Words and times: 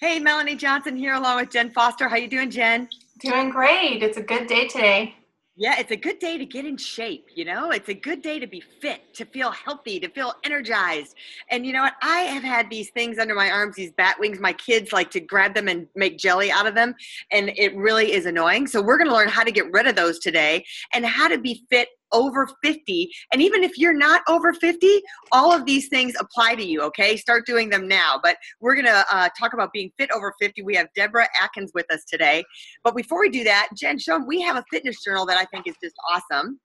Hey, 0.00 0.20
Melanie 0.20 0.54
Johnson 0.54 0.96
here 0.96 1.14
along 1.14 1.38
with 1.38 1.50
Jen 1.50 1.72
Foster. 1.72 2.08
How 2.08 2.14
you 2.14 2.28
doing, 2.28 2.52
Jen? 2.52 2.88
Doing 3.18 3.50
great. 3.50 4.00
It's 4.00 4.16
a 4.16 4.22
good 4.22 4.46
day 4.46 4.68
today. 4.68 5.16
Yeah, 5.56 5.74
it's 5.76 5.90
a 5.90 5.96
good 5.96 6.20
day 6.20 6.38
to 6.38 6.46
get 6.46 6.64
in 6.64 6.76
shape, 6.76 7.26
you 7.34 7.44
know? 7.44 7.72
It's 7.72 7.88
a 7.88 7.94
good 7.94 8.22
day 8.22 8.38
to 8.38 8.46
be 8.46 8.62
fit, 8.80 9.12
to 9.14 9.24
feel 9.24 9.50
healthy, 9.50 9.98
to 9.98 10.08
feel 10.08 10.34
energized. 10.44 11.16
And 11.50 11.66
you 11.66 11.72
know 11.72 11.82
what? 11.82 11.94
I 12.00 12.20
have 12.20 12.44
had 12.44 12.70
these 12.70 12.90
things 12.90 13.18
under 13.18 13.34
my 13.34 13.50
arms, 13.50 13.74
these 13.74 13.90
bat 13.90 14.20
wings. 14.20 14.38
My 14.38 14.52
kids 14.52 14.92
like 14.92 15.10
to 15.10 15.18
grab 15.18 15.52
them 15.56 15.66
and 15.66 15.88
make 15.96 16.16
jelly 16.16 16.52
out 16.52 16.68
of 16.68 16.76
them, 16.76 16.94
and 17.32 17.50
it 17.56 17.74
really 17.74 18.12
is 18.12 18.24
annoying. 18.24 18.68
So 18.68 18.80
we're 18.80 18.98
going 18.98 19.10
to 19.10 19.16
learn 19.16 19.26
how 19.28 19.42
to 19.42 19.50
get 19.50 19.66
rid 19.72 19.88
of 19.88 19.96
those 19.96 20.20
today 20.20 20.64
and 20.94 21.04
how 21.04 21.26
to 21.26 21.38
be 21.38 21.66
fit 21.70 21.88
over 22.12 22.48
50. 22.62 23.10
And 23.32 23.42
even 23.42 23.62
if 23.64 23.78
you're 23.78 23.96
not 23.96 24.22
over 24.28 24.52
50, 24.52 25.00
all 25.32 25.52
of 25.52 25.64
these 25.64 25.88
things 25.88 26.14
apply 26.18 26.54
to 26.56 26.64
you, 26.64 26.82
okay? 26.82 27.16
Start 27.16 27.46
doing 27.46 27.70
them 27.70 27.88
now. 27.88 28.18
But 28.22 28.36
we're 28.60 28.74
going 28.74 28.86
to 28.86 29.04
uh, 29.10 29.28
talk 29.38 29.54
about 29.54 29.72
being 29.72 29.90
fit 29.98 30.10
over 30.12 30.34
50. 30.40 30.62
We 30.62 30.74
have 30.76 30.88
Deborah 30.94 31.28
Atkins 31.42 31.72
with 31.74 31.90
us 31.92 32.04
today. 32.04 32.44
But 32.84 32.96
before 32.96 33.20
we 33.20 33.30
do 33.30 33.44
that, 33.44 33.68
Jen, 33.76 33.98
them 33.98 34.26
we 34.26 34.40
have 34.42 34.56
a 34.56 34.64
fitness 34.70 35.02
journal 35.02 35.26
that 35.26 35.38
I 35.38 35.44
think 35.46 35.66
is 35.66 35.74
just 35.82 35.96
awesome. 36.10 36.60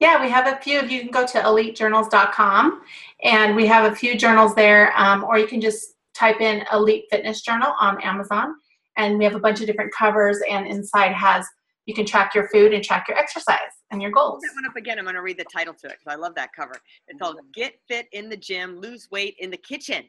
Yeah, 0.00 0.22
we 0.22 0.30
have 0.30 0.46
a 0.46 0.56
few. 0.62 0.80
You 0.82 1.00
can 1.00 1.10
go 1.10 1.26
to 1.26 1.38
elitejournals.com 1.40 2.82
and 3.22 3.54
we 3.54 3.66
have 3.66 3.92
a 3.92 3.94
few 3.94 4.16
journals 4.16 4.54
there, 4.54 4.96
um, 4.96 5.24
or 5.24 5.38
you 5.38 5.46
can 5.46 5.60
just 5.60 5.94
type 6.14 6.40
in 6.40 6.64
Elite 6.72 7.04
Fitness 7.10 7.42
Journal 7.42 7.74
on 7.78 8.00
Amazon. 8.02 8.54
And 8.96 9.18
we 9.18 9.24
have 9.24 9.34
a 9.34 9.40
bunch 9.40 9.60
of 9.60 9.66
different 9.66 9.92
covers, 9.92 10.38
and 10.50 10.66
inside 10.66 11.12
has 11.12 11.46
you 11.86 11.94
can 11.94 12.06
track 12.06 12.34
your 12.34 12.48
food 12.48 12.72
and 12.72 12.82
track 12.82 13.06
your 13.08 13.18
exercise 13.18 13.79
and 13.90 14.00
your 14.00 14.10
goals. 14.10 14.40
that 14.42 14.54
one 14.54 14.66
up 14.66 14.76
again. 14.76 14.98
I'm 14.98 15.04
going 15.04 15.16
to 15.16 15.22
read 15.22 15.38
the 15.38 15.44
title 15.44 15.74
to 15.74 15.86
it 15.88 15.98
because 15.98 16.12
I 16.12 16.16
love 16.16 16.34
that 16.36 16.52
cover. 16.54 16.74
It's 17.08 17.18
called 17.20 17.38
"Get 17.54 17.74
Fit 17.88 18.06
in 18.12 18.28
the 18.28 18.36
Gym, 18.36 18.80
Lose 18.80 19.08
Weight 19.10 19.36
in 19.38 19.50
the 19.50 19.56
Kitchen." 19.56 20.04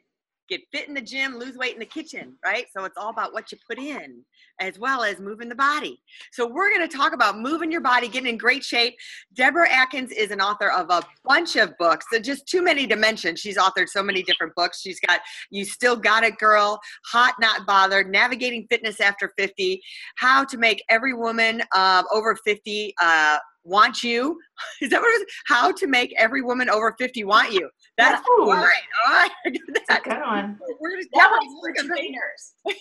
Get 0.48 0.62
fit 0.72 0.88
in 0.88 0.92
the 0.92 1.00
gym, 1.00 1.38
lose 1.38 1.56
weight 1.56 1.72
in 1.72 1.78
the 1.78 1.86
kitchen, 1.86 2.34
right? 2.44 2.66
So 2.76 2.84
it's 2.84 2.98
all 2.98 3.10
about 3.10 3.32
what 3.32 3.50
you 3.52 3.58
put 3.66 3.78
in 3.78 4.22
as 4.60 4.78
well 4.78 5.02
as 5.02 5.18
moving 5.18 5.48
the 5.48 5.54
body. 5.54 6.02
So 6.32 6.46
we're 6.46 6.68
going 6.68 6.86
to 6.86 6.94
talk 6.94 7.14
about 7.14 7.38
moving 7.38 7.70
your 7.70 7.80
body, 7.80 8.08
getting 8.08 8.28
in 8.28 8.36
great 8.36 8.62
shape. 8.64 8.94
Deborah 9.32 9.70
Atkins 9.70 10.10
is 10.10 10.30
an 10.30 10.40
author 10.40 10.70
of 10.70 10.90
a 10.90 11.02
bunch 11.24 11.56
of 11.56 11.72
books. 11.78 12.06
So 12.12 12.18
just 12.18 12.46
too 12.46 12.60
many 12.60 12.86
to 12.88 12.96
mention. 12.96 13.36
She's 13.36 13.56
authored 13.56 13.88
so 13.88 14.02
many 14.02 14.22
different 14.22 14.54
books. 14.54 14.80
She's 14.80 15.00
got 15.00 15.20
You 15.50 15.64
Still 15.64 15.96
Got 15.96 16.24
It 16.24 16.36
Girl, 16.38 16.78
Hot 17.06 17.34
Not 17.40 17.64
Bothered, 17.64 18.10
Navigating 18.10 18.66
Fitness 18.68 19.00
After 19.00 19.32
50, 19.38 19.80
How 20.16 20.44
to 20.44 20.58
Make 20.58 20.84
Every 20.90 21.14
Woman 21.14 21.62
uh, 21.74 22.02
Over 22.12 22.36
50 22.44 22.94
uh, 23.00 23.38
want 23.64 24.02
you. 24.02 24.38
Is 24.80 24.90
that 24.90 25.00
what 25.00 25.08
it 25.08 25.22
is? 25.22 25.34
How 25.46 25.72
to 25.72 25.86
make 25.86 26.14
every 26.18 26.42
woman 26.42 26.68
over 26.68 26.94
50 26.98 27.24
want 27.24 27.52
you. 27.52 27.68
That's 27.98 28.26
Ooh. 28.28 28.42
all 28.42 28.52
right. 28.52 28.72
All 29.06 29.12
right. 29.14 29.30
That's 29.74 30.00
a 30.00 30.08
good 30.08 30.20
one. 30.20 30.58
We're 30.80 30.96
just, 30.96 31.08
That 31.14 31.30
Deborah, 31.30 31.38
one's 31.40 31.78
for 31.78 31.86
trainers. 31.86 32.52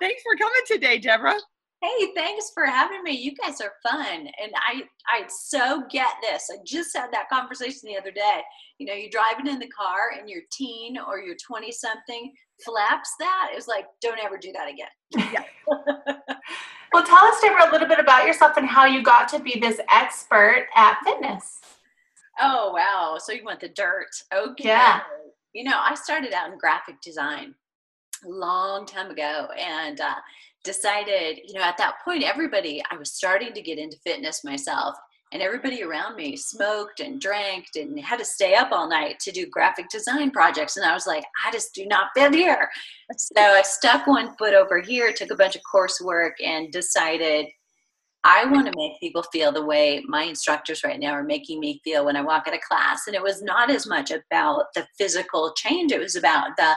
Thanks 0.00 0.22
for 0.22 0.36
coming 0.36 0.60
today, 0.66 0.98
Deborah. 0.98 1.38
Hey, 1.84 2.12
thanks 2.14 2.50
for 2.54 2.64
having 2.64 3.02
me. 3.02 3.12
You 3.12 3.34
guys 3.34 3.60
are 3.60 3.72
fun, 3.82 4.26
and 4.42 4.52
I 4.54 4.84
I 5.06 5.26
so 5.28 5.84
get 5.90 6.08
this. 6.22 6.48
I 6.50 6.56
just 6.64 6.96
had 6.96 7.12
that 7.12 7.28
conversation 7.28 7.80
the 7.84 7.98
other 7.98 8.10
day. 8.10 8.40
You 8.78 8.86
know, 8.86 8.94
you're 8.94 9.10
driving 9.10 9.46
in 9.46 9.58
the 9.58 9.68
car, 9.68 10.12
and 10.18 10.28
your 10.28 10.40
teen 10.50 10.96
or 10.98 11.18
your 11.18 11.36
twenty 11.46 11.70
something 11.70 12.32
flaps 12.64 13.10
that. 13.18 13.50
It's 13.52 13.68
like, 13.68 13.84
don't 14.00 14.18
ever 14.18 14.38
do 14.38 14.52
that 14.52 14.68
again. 14.68 15.44
Well, 16.94 17.02
tell 17.02 17.24
us, 17.24 17.40
Deborah, 17.40 17.68
a 17.68 17.72
little 17.72 17.88
bit 17.88 17.98
about 17.98 18.24
yourself 18.24 18.56
and 18.56 18.68
how 18.68 18.86
you 18.86 19.02
got 19.02 19.26
to 19.30 19.40
be 19.40 19.58
this 19.58 19.80
expert 19.92 20.68
at 20.76 20.96
fitness. 21.04 21.58
Oh 22.40 22.72
wow! 22.72 23.18
So 23.18 23.32
you 23.32 23.44
want 23.44 23.58
the 23.58 23.68
dirt? 23.70 24.10
Okay. 24.32 24.68
Yeah. 24.68 25.00
You 25.54 25.64
know, 25.64 25.76
I 25.76 25.96
started 25.96 26.32
out 26.32 26.52
in 26.52 26.58
graphic 26.58 27.00
design 27.00 27.56
a 28.24 28.28
long 28.28 28.86
time 28.86 29.10
ago, 29.10 29.48
and 29.58 30.00
uh, 30.00 30.14
decided, 30.64 31.40
you 31.44 31.54
know, 31.54 31.62
at 31.62 31.78
that 31.78 31.96
point, 32.04 32.24
everybody 32.24 32.82
I 32.90 32.96
was 32.96 33.12
starting 33.12 33.52
to 33.52 33.62
get 33.62 33.78
into 33.78 33.98
fitness 34.04 34.42
myself, 34.44 34.96
and 35.32 35.42
everybody 35.42 35.82
around 35.82 36.16
me 36.16 36.36
smoked 36.36 37.00
and 37.00 37.20
drank 37.20 37.66
and 37.74 37.98
had 37.98 38.18
to 38.18 38.24
stay 38.24 38.54
up 38.54 38.70
all 38.70 38.88
night 38.88 39.18
to 39.20 39.32
do 39.32 39.46
graphic 39.46 39.88
design 39.90 40.30
projects, 40.30 40.76
and 40.76 40.86
I 40.86 40.94
was 40.94 41.06
like, 41.06 41.24
I 41.46 41.52
just 41.52 41.74
do 41.74 41.86
not 41.86 42.08
fit 42.16 42.34
here. 42.34 42.68
So 43.16 43.40
I 43.40 43.62
stuck 43.62 44.06
one 44.06 44.36
foot 44.36 44.54
over 44.54 44.80
here, 44.80 45.12
took 45.12 45.30
a 45.30 45.36
bunch 45.36 45.56
of 45.56 45.62
coursework, 45.72 46.32
and 46.44 46.72
decided 46.72 47.46
I 48.26 48.46
want 48.46 48.66
to 48.66 48.72
make 48.74 48.98
people 49.00 49.22
feel 49.24 49.52
the 49.52 49.64
way 49.64 50.02
my 50.08 50.22
instructors 50.22 50.82
right 50.82 50.98
now 50.98 51.12
are 51.12 51.22
making 51.22 51.60
me 51.60 51.82
feel 51.84 52.06
when 52.06 52.16
I 52.16 52.22
walk 52.22 52.48
in 52.48 52.54
a 52.54 52.58
class. 52.66 53.02
And 53.06 53.14
it 53.14 53.22
was 53.22 53.42
not 53.42 53.70
as 53.70 53.86
much 53.86 54.10
about 54.10 54.64
the 54.74 54.86
physical 54.96 55.52
change, 55.56 55.92
it 55.92 56.00
was 56.00 56.16
about 56.16 56.56
the 56.56 56.74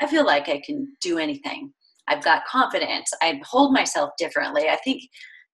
I 0.00 0.06
feel 0.06 0.24
like 0.24 0.48
I 0.48 0.60
can 0.64 0.96
do 1.00 1.18
anything. 1.18 1.72
I've 2.08 2.24
got 2.24 2.46
confidence. 2.46 3.10
I 3.22 3.40
hold 3.44 3.72
myself 3.72 4.10
differently. 4.18 4.68
I 4.68 4.76
think 4.76 5.02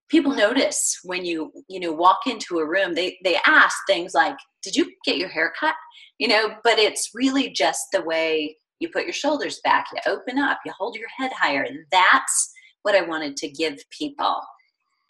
people 0.08 0.34
notice 0.34 0.98
when 1.04 1.24
you 1.24 1.52
you 1.68 1.80
know 1.80 1.92
walk 1.92 2.20
into 2.26 2.58
a 2.58 2.66
room 2.66 2.94
they 2.94 3.16
they 3.24 3.38
ask 3.46 3.74
things 3.86 4.12
like 4.12 4.36
did 4.62 4.76
you 4.76 4.92
get 5.02 5.16
your 5.16 5.30
hair 5.30 5.50
cut 5.58 5.74
you 6.18 6.28
know 6.28 6.50
but 6.62 6.78
it's 6.78 7.10
really 7.14 7.48
just 7.48 7.86
the 7.90 8.02
way 8.02 8.54
you 8.80 8.88
put 8.90 9.04
your 9.04 9.14
shoulders 9.14 9.60
back 9.64 9.86
you 9.94 10.12
open 10.12 10.38
up 10.38 10.58
you 10.66 10.72
hold 10.78 10.94
your 10.94 11.08
head 11.16 11.32
higher 11.32 11.66
that's 11.90 12.52
what 12.82 12.94
i 12.94 13.00
wanted 13.00 13.34
to 13.34 13.48
give 13.48 13.78
people 13.98 14.42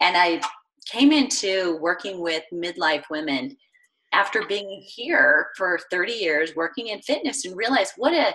and 0.01 0.15
I 0.17 0.41
came 0.85 1.11
into 1.11 1.77
working 1.81 2.19
with 2.21 2.43
midlife 2.53 3.03
women 3.09 3.57
after 4.13 4.45
being 4.47 4.83
here 4.85 5.47
for 5.57 5.79
30 5.91 6.13
years 6.13 6.55
working 6.55 6.87
in 6.87 7.01
fitness 7.01 7.45
and 7.45 7.57
realized 7.57 7.93
what 7.97 8.13
a 8.13 8.33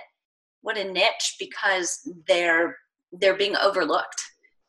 what 0.61 0.77
a 0.77 0.83
niche 0.83 1.37
because 1.39 2.07
they're 2.27 2.77
they're 3.11 3.37
being 3.37 3.55
overlooked. 3.57 4.21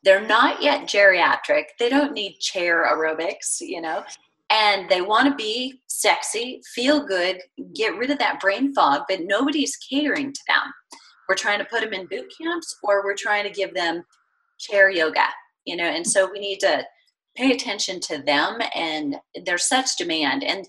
They're 0.03 0.25
not 0.25 0.61
yet 0.61 0.87
geriatric. 0.87 1.65
They 1.79 1.89
don't 1.89 2.13
need 2.13 2.39
chair 2.39 2.85
aerobics, 2.85 3.61
you 3.61 3.81
know. 3.81 4.03
And 4.49 4.89
they 4.89 5.01
want 5.01 5.29
to 5.29 5.35
be 5.35 5.81
sexy, 5.87 6.61
feel 6.75 7.05
good, 7.05 7.39
get 7.73 7.95
rid 7.97 8.11
of 8.11 8.19
that 8.19 8.39
brain 8.39 8.73
fog, 8.73 9.03
but 9.07 9.21
nobody's 9.21 9.77
catering 9.77 10.33
to 10.33 10.41
them. 10.47 10.73
We're 11.27 11.35
trying 11.35 11.59
to 11.59 11.65
put 11.65 11.81
them 11.81 11.93
in 11.93 12.07
boot 12.07 12.31
camps 12.39 12.75
or 12.83 13.03
we're 13.03 13.15
trying 13.15 13.45
to 13.45 13.49
give 13.49 13.73
them 13.73 14.03
chair 14.59 14.89
yoga 14.89 15.25
you 15.65 15.75
know 15.75 15.85
and 15.85 16.05
so 16.05 16.29
we 16.31 16.39
need 16.39 16.59
to 16.59 16.85
pay 17.35 17.51
attention 17.51 17.99
to 17.99 18.21
them 18.23 18.59
and 18.75 19.15
there's 19.45 19.65
such 19.65 19.95
demand 19.97 20.43
and 20.43 20.65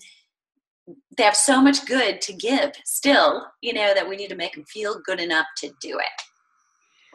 they 1.17 1.23
have 1.23 1.35
so 1.35 1.61
much 1.61 1.85
good 1.85 2.21
to 2.21 2.33
give 2.33 2.71
still 2.85 3.45
you 3.61 3.73
know 3.73 3.93
that 3.93 4.07
we 4.07 4.15
need 4.15 4.29
to 4.29 4.35
make 4.35 4.53
them 4.53 4.65
feel 4.65 4.99
good 5.05 5.19
enough 5.19 5.45
to 5.57 5.67
do 5.81 5.97
it 5.99 6.21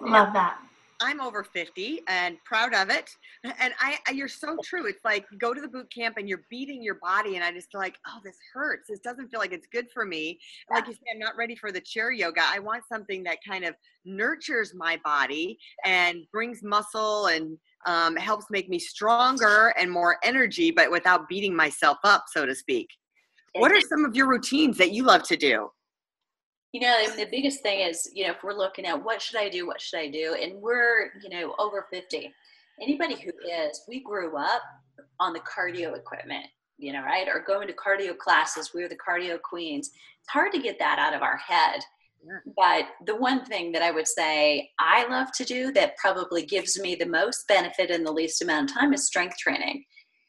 Love 0.03 0.33
that. 0.33 0.59
I'm 1.03 1.21
over 1.21 1.43
50 1.43 2.03
and 2.09 2.37
proud 2.45 2.75
of 2.75 2.91
it. 2.91 3.11
And 3.43 3.73
I, 3.81 3.99
I, 4.07 4.11
you're 4.13 4.29
so 4.29 4.59
true. 4.63 4.87
It's 4.87 5.05
like 5.05 5.25
you 5.33 5.39
go 5.39 5.55
to 5.55 5.61
the 5.61 5.69
boot 5.69 5.91
camp 5.93 6.17
and 6.19 6.29
you're 6.29 6.45
beating 6.51 6.83
your 6.83 6.97
body, 6.97 7.37
and 7.37 7.45
I 7.45 7.53
just 7.53 7.73
feel 7.73 7.81
like, 7.81 7.97
oh, 8.07 8.19
this 8.23 8.37
hurts. 8.53 8.89
This 8.89 9.01
doesn't 9.01 9.29
feel 9.29 9.41
like 9.41 9.53
it's 9.53 9.67
good 9.67 9.87
for 9.93 10.05
me. 10.05 10.39
And 10.69 10.77
like 10.77 10.87
you 10.87 10.93
said, 10.93 11.15
I'm 11.15 11.19
not 11.19 11.37
ready 11.37 11.57
for 11.57 11.73
the 11.73 11.81
chair 11.81 12.13
yoga. 12.13 12.43
I 12.45 12.59
want 12.59 12.85
something 12.87 13.23
that 13.25 13.39
kind 13.47 13.65
of 13.65 13.75
nurtures 14.05 14.75
my 14.75 15.01
body 15.03 15.59
and 15.87 16.27
brings 16.33 16.63
muscle 16.63 17.27
and 17.27 17.57
um, 17.87 18.15
helps 18.17 18.47
make 18.51 18.69
me 18.69 18.79
stronger 18.79 19.73
and 19.79 19.91
more 19.91 20.19
energy, 20.23 20.71
but 20.71 20.91
without 20.91 21.29
beating 21.29 21.57
myself 21.57 21.97
up, 22.05 22.25
so 22.29 22.45
to 22.45 22.55
speak. 22.55 22.89
What 23.55 23.73
are 23.73 23.81
some 23.81 24.05
of 24.05 24.15
your 24.15 24.29
routines 24.29 24.77
that 24.79 24.93
you 24.93 25.03
love 25.03 25.23
to 25.25 25.37
do? 25.37 25.71
You 26.73 26.81
know 26.81 26.97
the 27.17 27.27
biggest 27.31 27.63
thing 27.63 27.81
is 27.81 28.11
you 28.15 28.25
know 28.25 28.33
if 28.33 28.43
we're 28.43 28.53
looking 28.53 28.87
at 28.87 29.03
what 29.03 29.21
should 29.21 29.41
i 29.41 29.49
do 29.49 29.67
what 29.67 29.81
should 29.81 29.99
i 29.99 30.09
do 30.09 30.37
and 30.41 30.61
we're 30.61 31.13
you 31.23 31.29
know 31.29 31.55
over 31.59 31.87
50 31.91 32.33
anybody 32.81 33.17
who 33.17 33.31
is 33.49 33.83
we 33.89 34.03
grew 34.03 34.37
up 34.37 34.63
on 35.19 35.33
the 35.33 35.41
cardio 35.41 35.97
equipment 35.97 36.47
you 36.81 36.93
know 36.93 37.03
right? 37.03 37.29
Or 37.29 37.45
going 37.47 37.69
to 37.69 37.75
cardio 37.75 38.17
classes 38.17 38.73
we 38.75 38.83
were 38.83 38.89
the 38.89 38.97
cardio 38.97 39.41
queens. 39.41 39.89
It's 39.89 40.31
hard 40.31 40.53
to 40.53 40.61
get 40.61 40.79
that 40.79 40.99
out 40.99 41.15
of 41.15 41.23
our 41.23 41.37
head. 41.37 41.81
But 42.57 42.87
the 43.07 43.17
one 43.17 43.45
thing 43.47 43.73
that 43.73 43.83
i 43.83 43.91
would 43.91 44.09
say 44.09 44.71
i 44.79 45.07
love 45.09 45.29
to 45.33 45.45
do 45.45 45.73
that 45.73 45.97
probably 45.97 46.45
gives 46.45 46.79
me 46.79 46.95
the 46.95 47.07
most 47.07 47.47
benefit 47.49 47.91
in 47.91 48.05
the 48.05 48.13
least 48.13 48.43
amount 48.43 48.71
of 48.71 48.77
time 48.77 48.93
is 48.93 49.07
strength 49.07 49.37
training. 49.39 49.85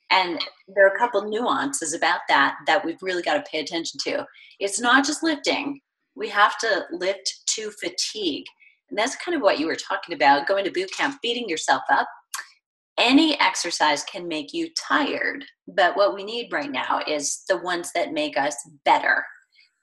And 0.09 0.39
there 0.67 0.85
are 0.85 0.93
a 0.93 0.99
couple 0.99 1.29
nuances 1.29 1.93
about 1.93 2.19
that 2.27 2.55
that 2.67 2.83
we've 2.83 3.01
really 3.01 3.21
got 3.21 3.35
to 3.35 3.49
pay 3.49 3.59
attention 3.59 3.97
to. 4.03 4.25
It's 4.59 4.79
not 4.79 5.05
just 5.05 5.23
lifting 5.23 5.79
we 6.15 6.29
have 6.29 6.57
to 6.59 6.85
lift 6.91 7.41
to 7.47 7.71
fatigue. 7.71 8.45
And 8.89 8.97
that's 8.97 9.15
kind 9.15 9.35
of 9.35 9.41
what 9.41 9.59
you 9.59 9.67
were 9.67 9.75
talking 9.75 10.13
about 10.13 10.47
going 10.47 10.65
to 10.65 10.71
boot 10.71 10.91
camp, 10.95 11.19
beating 11.21 11.47
yourself 11.47 11.83
up. 11.89 12.07
Any 12.97 13.39
exercise 13.39 14.03
can 14.03 14.27
make 14.27 14.53
you 14.53 14.69
tired, 14.77 15.45
but 15.67 15.95
what 15.95 16.13
we 16.13 16.23
need 16.23 16.51
right 16.51 16.69
now 16.69 17.01
is 17.07 17.43
the 17.47 17.57
ones 17.57 17.91
that 17.95 18.13
make 18.13 18.37
us 18.37 18.55
better. 18.85 19.25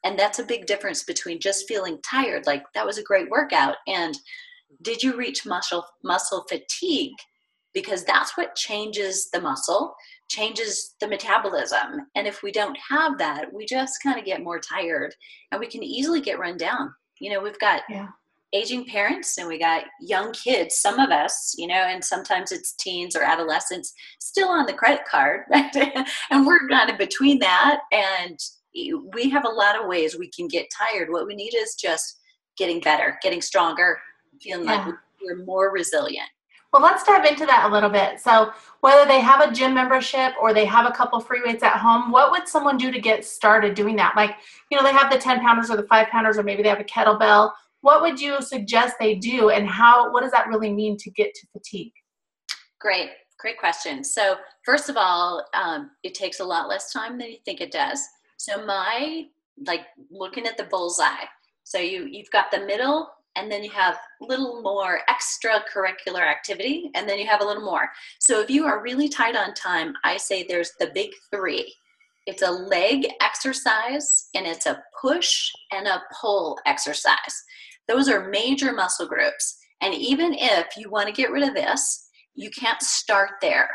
And 0.04 0.18
that's 0.18 0.38
a 0.38 0.44
big 0.44 0.66
difference 0.66 1.02
between 1.02 1.40
just 1.40 1.66
feeling 1.66 1.98
tired, 2.08 2.46
like 2.46 2.62
that 2.74 2.86
was 2.86 2.98
a 2.98 3.02
great 3.02 3.30
workout, 3.30 3.76
and 3.86 4.16
did 4.82 5.02
you 5.02 5.16
reach 5.16 5.46
muscle 5.46 5.84
muscle 6.04 6.44
fatigue? 6.48 7.16
Because 7.74 8.04
that's 8.04 8.36
what 8.36 8.54
changes 8.54 9.28
the 9.32 9.40
muscle, 9.40 9.94
changes 10.28 10.94
the 11.00 11.08
metabolism. 11.08 12.06
And 12.14 12.26
if 12.26 12.42
we 12.42 12.52
don't 12.52 12.78
have 12.88 13.18
that, 13.18 13.52
we 13.52 13.66
just 13.66 14.02
kind 14.02 14.18
of 14.18 14.24
get 14.24 14.42
more 14.42 14.60
tired 14.60 15.14
and 15.50 15.60
we 15.60 15.66
can 15.66 15.82
easily 15.82 16.20
get 16.20 16.38
run 16.38 16.56
down. 16.56 16.92
You 17.18 17.32
know, 17.32 17.40
we've 17.40 17.58
got 17.58 17.82
yeah. 17.88 18.08
aging 18.52 18.86
parents 18.86 19.38
and 19.38 19.48
we 19.48 19.58
got 19.58 19.84
young 20.00 20.32
kids, 20.32 20.76
some 20.76 21.00
of 21.00 21.10
us, 21.10 21.54
you 21.58 21.66
know, 21.66 21.74
and 21.74 22.04
sometimes 22.04 22.52
it's 22.52 22.74
teens 22.74 23.16
or 23.16 23.22
adolescents 23.22 23.94
still 24.20 24.48
on 24.48 24.66
the 24.66 24.74
credit 24.74 25.04
card. 25.10 25.42
and 25.50 26.46
we're 26.46 26.68
kind 26.68 26.90
of 26.90 26.98
between 26.98 27.38
that. 27.40 27.80
And 27.90 28.38
we 29.14 29.30
have 29.30 29.44
a 29.44 29.48
lot 29.48 29.80
of 29.80 29.88
ways 29.88 30.16
we 30.16 30.30
can 30.30 30.46
get 30.46 30.68
tired. 30.76 31.10
What 31.10 31.26
we 31.26 31.34
need 31.34 31.54
is 31.54 31.74
just 31.74 32.18
getting 32.56 32.80
better, 32.80 33.18
getting 33.22 33.40
stronger, 33.40 33.98
feeling 34.40 34.66
yeah. 34.66 34.84
like 34.86 34.94
we're 35.22 35.44
more 35.44 35.72
resilient. 35.72 36.28
Well, 36.72 36.82
let's 36.82 37.02
dive 37.02 37.24
into 37.24 37.46
that 37.46 37.68
a 37.70 37.72
little 37.72 37.88
bit. 37.88 38.20
So, 38.20 38.52
whether 38.80 39.08
they 39.08 39.20
have 39.20 39.40
a 39.40 39.52
gym 39.52 39.74
membership 39.74 40.34
or 40.40 40.52
they 40.52 40.66
have 40.66 40.86
a 40.86 40.94
couple 40.94 41.18
free 41.18 41.40
weights 41.44 41.62
at 41.62 41.78
home, 41.78 42.12
what 42.12 42.30
would 42.30 42.46
someone 42.46 42.76
do 42.76 42.92
to 42.92 43.00
get 43.00 43.24
started 43.24 43.74
doing 43.74 43.96
that? 43.96 44.14
Like, 44.16 44.36
you 44.70 44.76
know, 44.76 44.84
they 44.84 44.92
have 44.92 45.10
the 45.10 45.18
10 45.18 45.40
pounders 45.40 45.70
or 45.70 45.76
the 45.76 45.84
five 45.84 46.08
pounders, 46.08 46.36
or 46.36 46.42
maybe 46.42 46.62
they 46.62 46.68
have 46.68 46.80
a 46.80 46.84
kettlebell. 46.84 47.52
What 47.80 48.02
would 48.02 48.20
you 48.20 48.42
suggest 48.42 48.96
they 49.00 49.14
do, 49.14 49.48
and 49.48 49.66
how, 49.66 50.12
what 50.12 50.22
does 50.22 50.32
that 50.32 50.48
really 50.48 50.72
mean 50.72 50.96
to 50.98 51.10
get 51.10 51.34
to 51.34 51.46
fatigue? 51.52 51.92
Great, 52.78 53.10
great 53.38 53.58
question. 53.58 54.04
So, 54.04 54.36
first 54.64 54.90
of 54.90 54.96
all, 54.98 55.46
um, 55.54 55.90
it 56.02 56.14
takes 56.14 56.40
a 56.40 56.44
lot 56.44 56.68
less 56.68 56.92
time 56.92 57.18
than 57.18 57.30
you 57.30 57.38
think 57.46 57.62
it 57.62 57.72
does. 57.72 58.06
So, 58.36 58.64
my, 58.66 59.24
like, 59.66 59.86
looking 60.10 60.46
at 60.46 60.58
the 60.58 60.64
bullseye. 60.64 61.24
So, 61.64 61.78
you, 61.78 62.06
you've 62.10 62.30
got 62.30 62.50
the 62.50 62.60
middle 62.60 63.08
and 63.38 63.50
then 63.50 63.62
you 63.62 63.70
have 63.70 63.96
a 64.20 64.24
little 64.24 64.60
more 64.62 65.00
extracurricular 65.08 66.20
activity, 66.20 66.90
and 66.94 67.08
then 67.08 67.18
you 67.18 67.26
have 67.26 67.40
a 67.40 67.44
little 67.44 67.64
more. 67.64 67.88
So 68.20 68.40
if 68.40 68.50
you 68.50 68.66
are 68.66 68.82
really 68.82 69.08
tight 69.08 69.36
on 69.36 69.54
time, 69.54 69.94
I 70.02 70.16
say 70.16 70.42
there's 70.42 70.72
the 70.80 70.90
big 70.92 71.10
three. 71.30 71.72
It's 72.26 72.42
a 72.42 72.50
leg 72.50 73.06
exercise, 73.22 74.28
and 74.34 74.44
it's 74.44 74.66
a 74.66 74.82
push 75.00 75.50
and 75.70 75.86
a 75.86 76.02
pull 76.20 76.58
exercise. 76.66 77.44
Those 77.86 78.08
are 78.08 78.28
major 78.28 78.72
muscle 78.72 79.06
groups. 79.06 79.56
And 79.80 79.94
even 79.94 80.34
if 80.34 80.76
you 80.76 80.90
want 80.90 81.06
to 81.06 81.12
get 81.12 81.30
rid 81.30 81.48
of 81.48 81.54
this, 81.54 82.08
you 82.34 82.50
can't 82.50 82.82
start 82.82 83.30
there 83.40 83.70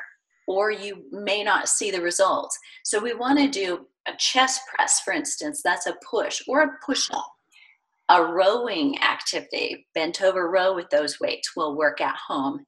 or 0.46 0.72
you 0.72 1.04
may 1.12 1.42
not 1.42 1.70
see 1.70 1.90
the 1.90 2.02
results. 2.02 2.60
So 2.84 3.02
we 3.02 3.14
want 3.14 3.40
to 3.40 3.48
do 3.48 3.88
a 4.08 4.12
chest 4.18 4.62
press, 4.68 5.00
for 5.00 5.14
instance, 5.14 5.62
that's 5.64 5.88
a 5.88 5.96
push, 6.10 6.42
or 6.50 6.64
a 6.64 6.72
push 6.86 7.10
up 7.12 7.33
a 8.10 8.24
rowing 8.24 9.02
activity, 9.02 9.88
bent 9.96 10.22
over 10.22 10.50
row 10.50 10.76
with 10.76 10.90
those 10.90 11.20
weights 11.20 11.56
will 11.56 11.78
work 11.78 12.02
at 12.02 12.16
home. 12.16 12.66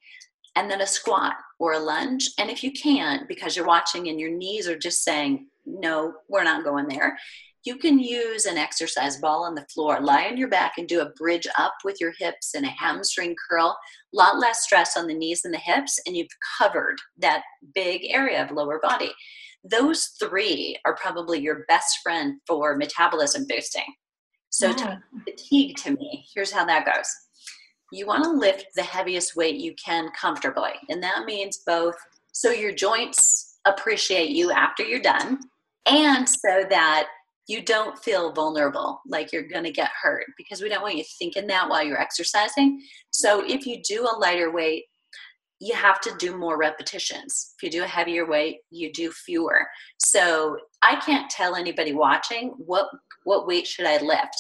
And 0.56 0.72
then 0.72 0.82
a 0.82 0.88
squat 0.88 1.36
or 1.60 1.74
a 1.74 1.80
lunge. 1.80 2.30
And 2.40 2.50
if 2.50 2.64
you 2.64 2.72
can't, 2.72 3.28
because 3.28 3.56
you're 3.56 3.68
watching 3.68 4.08
and 4.08 4.20
your 4.20 4.32
knees 4.32 4.68
are 4.68 4.78
just 4.78 5.04
saying, 5.04 5.48
no, 5.66 6.14
we're 6.30 6.46
not 6.46 6.64
going 6.64 6.88
there, 6.88 7.18
you 7.66 7.78
can 7.78 8.00
use 8.00 8.46
an 8.46 8.58
exercise 8.58 9.18
ball 9.18 9.44
on 9.44 9.56
the 9.56 9.66
floor. 9.74 10.00
Lie 10.00 10.28
on 10.28 10.38
your 10.38 10.48
back 10.48 10.74
and 10.78 10.88
do 10.88 11.02
a 11.02 11.10
bridge 11.18 11.48
up 11.58 11.74
with 11.84 12.00
your 12.00 12.14
hips 12.20 12.54
and 12.54 12.64
a 12.64 12.70
hamstring 12.70 13.36
curl. 13.50 13.76
A 14.14 14.16
lot 14.16 14.38
less 14.38 14.64
stress 14.64 14.96
on 14.96 15.08
the 15.08 15.16
knees 15.16 15.42
and 15.44 15.54
the 15.54 15.58
hips, 15.58 16.00
and 16.06 16.16
you've 16.16 16.28
covered 16.60 16.98
that 17.18 17.42
big 17.74 18.02
area 18.08 18.44
of 18.44 18.52
lower 18.52 18.80
body. 18.82 19.12
Those 19.64 20.12
three 20.20 20.78
are 20.86 20.96
probably 20.96 21.40
your 21.40 21.66
best 21.68 21.98
friend 22.04 22.40
for 22.48 22.78
metabolism 22.78 23.48
boosting. 23.50 23.96
So 24.56 24.70
yeah. 24.70 25.00
fatigue 25.28 25.76
to 25.84 25.92
me, 25.92 26.26
here's 26.34 26.52
how 26.52 26.64
that 26.64 26.86
goes. 26.86 27.10
You 27.92 28.08
want 28.08 28.24
to 28.24 28.30
lift 28.30 28.68
the 28.76 28.84
heaviest 28.84 29.36
weight 29.36 29.56
you 29.56 29.76
can 29.76 30.10
comfortably. 30.18 30.72
And 30.88 31.04
that 31.04 31.26
means 31.26 31.62
both 31.68 31.96
so 32.32 32.52
your 32.52 32.74
joints 32.74 33.60
appreciate 33.66 34.30
you 34.30 34.52
after 34.52 34.84
you're 34.84 35.02
done 35.02 35.40
and 35.86 36.28
so 36.28 36.64
that 36.70 37.08
you 37.48 37.64
don't 37.64 38.00
feel 38.00 38.32
vulnerable 38.32 39.02
like 39.06 39.34
you're 39.34 39.48
going 39.48 39.66
to 39.66 39.72
get 39.72 39.92
hurt 40.02 40.26
because 40.38 40.62
we 40.62 40.70
don't 40.70 40.82
want 40.82 40.96
you 40.96 41.04
thinking 41.20 41.48
that 41.48 41.70
while 41.70 41.84
you're 41.84 42.02
exercising. 42.02 42.82
So 43.12 43.44
if 43.46 43.68
you 43.68 43.82
do 43.84 44.04
a 44.04 44.18
lighter 44.20 44.52
weight, 44.52 44.86
you 45.60 45.74
have 45.74 46.02
to 46.02 46.14
do 46.20 46.38
more 46.38 46.58
repetitions. 46.58 47.54
If 47.58 47.64
you 47.64 47.70
do 47.70 47.84
a 47.84 47.88
heavier 47.88 48.28
weight, 48.28 48.58
you 48.72 48.92
do 48.92 49.12
fewer. 49.12 49.68
So 49.98 50.58
I 50.82 50.98
can't 50.98 51.30
tell 51.30 51.56
anybody 51.56 51.94
watching 51.94 52.54
what 52.58 52.88
what 53.24 53.48
weight 53.48 53.66
should 53.66 53.86
I 53.86 53.98
lift. 54.02 54.36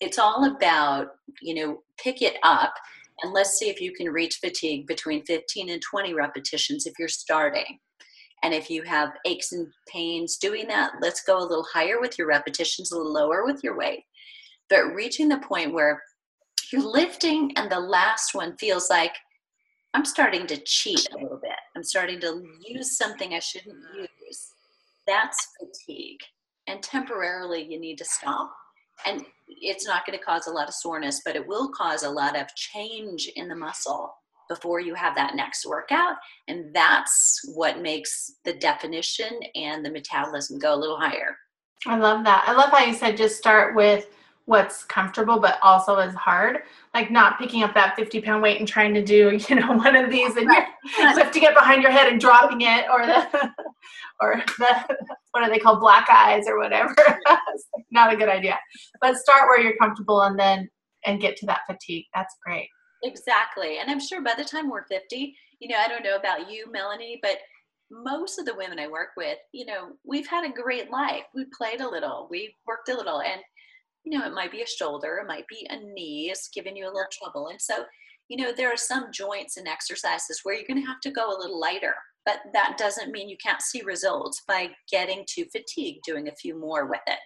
It's 0.00 0.18
all 0.18 0.44
about, 0.44 1.08
you 1.40 1.54
know, 1.54 1.82
pick 1.98 2.22
it 2.22 2.36
up 2.42 2.74
and 3.22 3.32
let's 3.32 3.58
see 3.58 3.68
if 3.68 3.80
you 3.80 3.92
can 3.92 4.08
reach 4.10 4.36
fatigue 4.36 4.86
between 4.86 5.24
15 5.24 5.70
and 5.70 5.80
20 5.80 6.12
repetitions 6.12 6.86
if 6.86 6.94
you're 6.98 7.08
starting. 7.08 7.78
And 8.42 8.52
if 8.52 8.68
you 8.68 8.82
have 8.82 9.12
aches 9.24 9.52
and 9.52 9.68
pains 9.88 10.36
doing 10.36 10.68
that, 10.68 10.92
let's 11.00 11.22
go 11.22 11.38
a 11.38 11.40
little 11.40 11.66
higher 11.72 11.98
with 11.98 12.18
your 12.18 12.28
repetitions, 12.28 12.92
a 12.92 12.96
little 12.96 13.12
lower 13.12 13.44
with 13.44 13.64
your 13.64 13.76
weight. 13.76 14.00
But 14.68 14.94
reaching 14.94 15.28
the 15.28 15.38
point 15.38 15.72
where 15.72 16.02
you're 16.72 16.82
lifting 16.82 17.52
and 17.56 17.70
the 17.70 17.80
last 17.80 18.34
one 18.34 18.56
feels 18.58 18.90
like 18.90 19.12
I'm 19.96 20.04
starting 20.04 20.46
to 20.48 20.58
cheat 20.58 21.08
a 21.10 21.22
little 21.22 21.38
bit. 21.38 21.56
I'm 21.74 21.82
starting 21.82 22.20
to 22.20 22.42
use 22.68 22.98
something 22.98 23.32
I 23.32 23.38
shouldn't 23.38 23.78
use. 23.96 24.50
That's 25.06 25.48
fatigue. 25.58 26.20
And 26.66 26.82
temporarily, 26.82 27.64
you 27.64 27.80
need 27.80 27.96
to 27.96 28.04
stop. 28.04 28.52
And 29.06 29.24
it's 29.48 29.86
not 29.86 30.04
going 30.04 30.18
to 30.18 30.22
cause 30.22 30.48
a 30.48 30.50
lot 30.50 30.68
of 30.68 30.74
soreness, 30.74 31.22
but 31.24 31.34
it 31.34 31.46
will 31.46 31.70
cause 31.70 32.02
a 32.02 32.10
lot 32.10 32.38
of 32.38 32.46
change 32.56 33.30
in 33.36 33.48
the 33.48 33.56
muscle 33.56 34.12
before 34.50 34.80
you 34.80 34.92
have 34.92 35.16
that 35.16 35.34
next 35.34 35.64
workout. 35.64 36.16
And 36.46 36.74
that's 36.74 37.40
what 37.54 37.80
makes 37.80 38.32
the 38.44 38.52
definition 38.52 39.30
and 39.54 39.82
the 39.82 39.90
metabolism 39.90 40.58
go 40.58 40.74
a 40.74 40.76
little 40.76 41.00
higher. 41.00 41.38
I 41.86 41.96
love 41.96 42.22
that. 42.24 42.44
I 42.46 42.52
love 42.52 42.68
how 42.68 42.84
you 42.84 42.92
said 42.92 43.16
just 43.16 43.38
start 43.38 43.74
with 43.74 44.08
what's 44.46 44.84
comfortable 44.84 45.38
but 45.38 45.58
also 45.60 45.98
is 45.98 46.14
hard. 46.14 46.62
Like 46.94 47.10
not 47.10 47.38
picking 47.38 47.62
up 47.62 47.74
that 47.74 47.94
50 47.96 48.20
pound 48.22 48.42
weight 48.42 48.58
and 48.58 48.66
trying 48.66 48.94
to 48.94 49.04
do 49.04 49.38
you 49.48 49.56
know 49.56 49.72
one 49.72 49.94
of 49.94 50.10
these 50.10 50.36
and 50.36 50.48
you're 50.98 51.14
lifting 51.14 51.42
it 51.42 51.54
behind 51.54 51.82
your 51.82 51.92
head 51.92 52.10
and 52.10 52.20
dropping 52.20 52.62
it 52.62 52.86
or 52.90 53.04
the 53.04 53.52
or 54.20 54.42
the 54.58 54.96
what 55.32 55.42
are 55.42 55.50
they 55.50 55.58
called? 55.58 55.80
Black 55.80 56.08
eyes 56.08 56.44
or 56.48 56.58
whatever. 56.58 56.94
Not 57.90 58.12
a 58.12 58.16
good 58.16 58.28
idea. 58.28 58.58
But 59.00 59.16
start 59.16 59.48
where 59.48 59.60
you're 59.60 59.76
comfortable 59.76 60.22
and 60.22 60.38
then 60.38 60.68
and 61.04 61.20
get 61.20 61.36
to 61.36 61.46
that 61.46 61.60
fatigue. 61.68 62.06
That's 62.14 62.34
great. 62.44 62.68
Exactly. 63.02 63.78
And 63.78 63.90
i'm 63.90 64.00
sure 64.00 64.22
by 64.22 64.34
the 64.36 64.44
time 64.44 64.70
we're 64.70 64.86
50 64.86 65.34
you 65.58 65.68
know 65.68 65.76
i 65.78 65.88
don't 65.88 66.04
know 66.04 66.16
about 66.16 66.50
you 66.50 66.70
melanie 66.70 67.18
but 67.22 67.38
most 67.90 68.38
of 68.38 68.44
the 68.46 68.54
women 68.54 68.78
i 68.78 68.86
work 68.88 69.10
with 69.16 69.38
you 69.52 69.64
know 69.64 69.90
we've 70.04 70.26
had 70.26 70.44
a 70.44 70.52
great 70.52 70.90
life. 70.90 71.24
We 71.34 71.46
played 71.56 71.80
a 71.80 71.88
little. 71.88 72.26
We 72.30 72.54
worked 72.66 72.88
a 72.88 72.96
little. 72.96 73.20
And 73.20 73.40
you 74.06 74.16
know, 74.16 74.24
it 74.24 74.32
might 74.32 74.52
be 74.52 74.62
a 74.62 74.66
shoulder, 74.66 75.18
it 75.20 75.26
might 75.26 75.46
be 75.48 75.66
a 75.68 75.76
knee, 75.76 76.30
it's 76.30 76.48
giving 76.48 76.76
you 76.76 76.84
a 76.84 76.94
little 76.94 77.08
trouble. 77.10 77.48
And 77.48 77.60
so, 77.60 77.84
you 78.28 78.36
know, 78.36 78.52
there 78.52 78.72
are 78.72 78.76
some 78.76 79.10
joints 79.12 79.56
and 79.56 79.66
exercises 79.66 80.40
where 80.42 80.54
you're 80.54 80.66
going 80.66 80.80
to 80.80 80.86
have 80.86 81.00
to 81.00 81.10
go 81.10 81.28
a 81.28 81.38
little 81.38 81.60
lighter, 81.60 81.94
but 82.24 82.38
that 82.52 82.76
doesn't 82.78 83.10
mean 83.10 83.28
you 83.28 83.36
can't 83.44 83.60
see 83.60 83.82
results 83.82 84.42
by 84.46 84.70
getting 84.90 85.24
to 85.30 85.48
fatigue, 85.50 85.96
doing 86.06 86.28
a 86.28 86.36
few 86.36 86.58
more 86.58 86.86
with 86.86 87.00
it. 87.08 87.18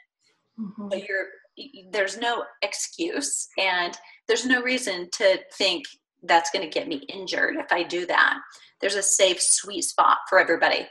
Mm-hmm. 0.58 0.88
So 0.90 0.96
you're, 0.96 1.90
there's 1.92 2.16
no 2.16 2.44
excuse 2.62 3.46
and 3.58 3.96
there's 4.26 4.46
no 4.46 4.62
reason 4.62 5.10
to 5.18 5.38
think 5.58 5.84
that's 6.22 6.50
going 6.50 6.64
to 6.64 6.78
get 6.78 6.88
me 6.88 7.04
injured 7.08 7.56
if 7.56 7.70
I 7.70 7.82
do 7.82 8.06
that. 8.06 8.38
There's 8.80 8.94
a 8.94 9.02
safe, 9.02 9.40
sweet 9.42 9.82
spot 9.82 10.18
for 10.30 10.38
everybody 10.38 10.86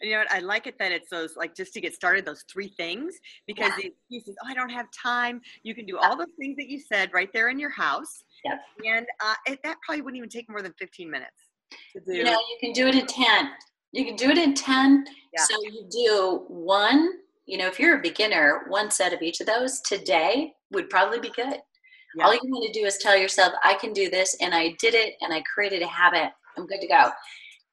you 0.00 0.12
know 0.12 0.18
what? 0.18 0.32
I 0.32 0.38
like 0.38 0.66
it 0.66 0.78
that 0.78 0.92
it's 0.92 1.10
those 1.10 1.36
like 1.36 1.54
just 1.54 1.72
to 1.74 1.80
get 1.80 1.94
started, 1.94 2.24
those 2.24 2.44
three 2.50 2.68
things 2.68 3.14
because 3.46 3.72
yeah. 3.78 3.90
the 4.10 4.22
oh, 4.28 4.48
I 4.48 4.54
don't 4.54 4.70
have 4.70 4.86
time. 4.90 5.40
You 5.62 5.74
can 5.74 5.86
do 5.86 5.98
all 5.98 6.16
those 6.16 6.26
things 6.38 6.56
that 6.56 6.68
you 6.68 6.80
said 6.80 7.10
right 7.12 7.30
there 7.32 7.48
in 7.48 7.58
your 7.58 7.70
house. 7.70 8.24
Yep. 8.44 8.60
And 8.86 9.06
uh, 9.24 9.34
it, 9.46 9.58
that 9.64 9.76
probably 9.84 10.02
wouldn't 10.02 10.18
even 10.18 10.28
take 10.28 10.48
more 10.48 10.62
than 10.62 10.72
15 10.78 11.10
minutes 11.10 11.32
to 11.94 12.00
do. 12.00 12.14
You 12.16 12.24
know, 12.24 12.32
you 12.32 12.56
can 12.60 12.72
do 12.72 12.86
it 12.86 12.94
in 12.94 13.06
10. 13.06 13.50
You 13.92 14.04
can 14.04 14.16
do 14.16 14.30
it 14.30 14.38
in 14.38 14.54
10. 14.54 15.04
Yeah. 15.06 15.44
So 15.44 15.56
you 15.62 15.86
do 15.90 16.44
one, 16.48 17.10
you 17.46 17.58
know, 17.58 17.66
if 17.66 17.80
you're 17.80 17.98
a 17.98 18.02
beginner, 18.02 18.64
one 18.68 18.90
set 18.90 19.12
of 19.12 19.22
each 19.22 19.40
of 19.40 19.46
those 19.46 19.80
today 19.80 20.52
would 20.70 20.90
probably 20.90 21.18
be 21.18 21.30
good. 21.30 21.58
Yeah. 22.14 22.24
All 22.24 22.32
you 22.32 22.40
want 22.44 22.72
to 22.72 22.80
do 22.80 22.86
is 22.86 22.98
tell 22.98 23.16
yourself, 23.16 23.52
I 23.64 23.74
can 23.74 23.92
do 23.92 24.08
this, 24.08 24.36
and 24.40 24.54
I 24.54 24.74
did 24.80 24.94
it, 24.94 25.14
and 25.20 25.32
I 25.32 25.42
created 25.42 25.82
a 25.82 25.86
habit. 25.86 26.32
I'm 26.56 26.66
good 26.66 26.80
to 26.80 26.88
go. 26.88 27.10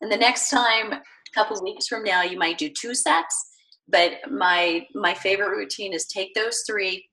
And 0.02 0.12
the 0.12 0.18
next 0.18 0.50
time 0.50 1.02
couple 1.36 1.62
weeks 1.62 1.88
from 1.88 2.04
now 2.04 2.24
you 2.24 2.38
might 2.38 2.58
do 2.58 2.70
two 2.70 2.96
sets 2.96 3.52
but 3.88 4.14
my 4.32 4.88
my 4.96 5.14
favorite 5.14 5.56
routine 5.56 5.94
is 5.94 6.06
take 6.06 6.34
those 6.34 6.64
three 6.66 7.08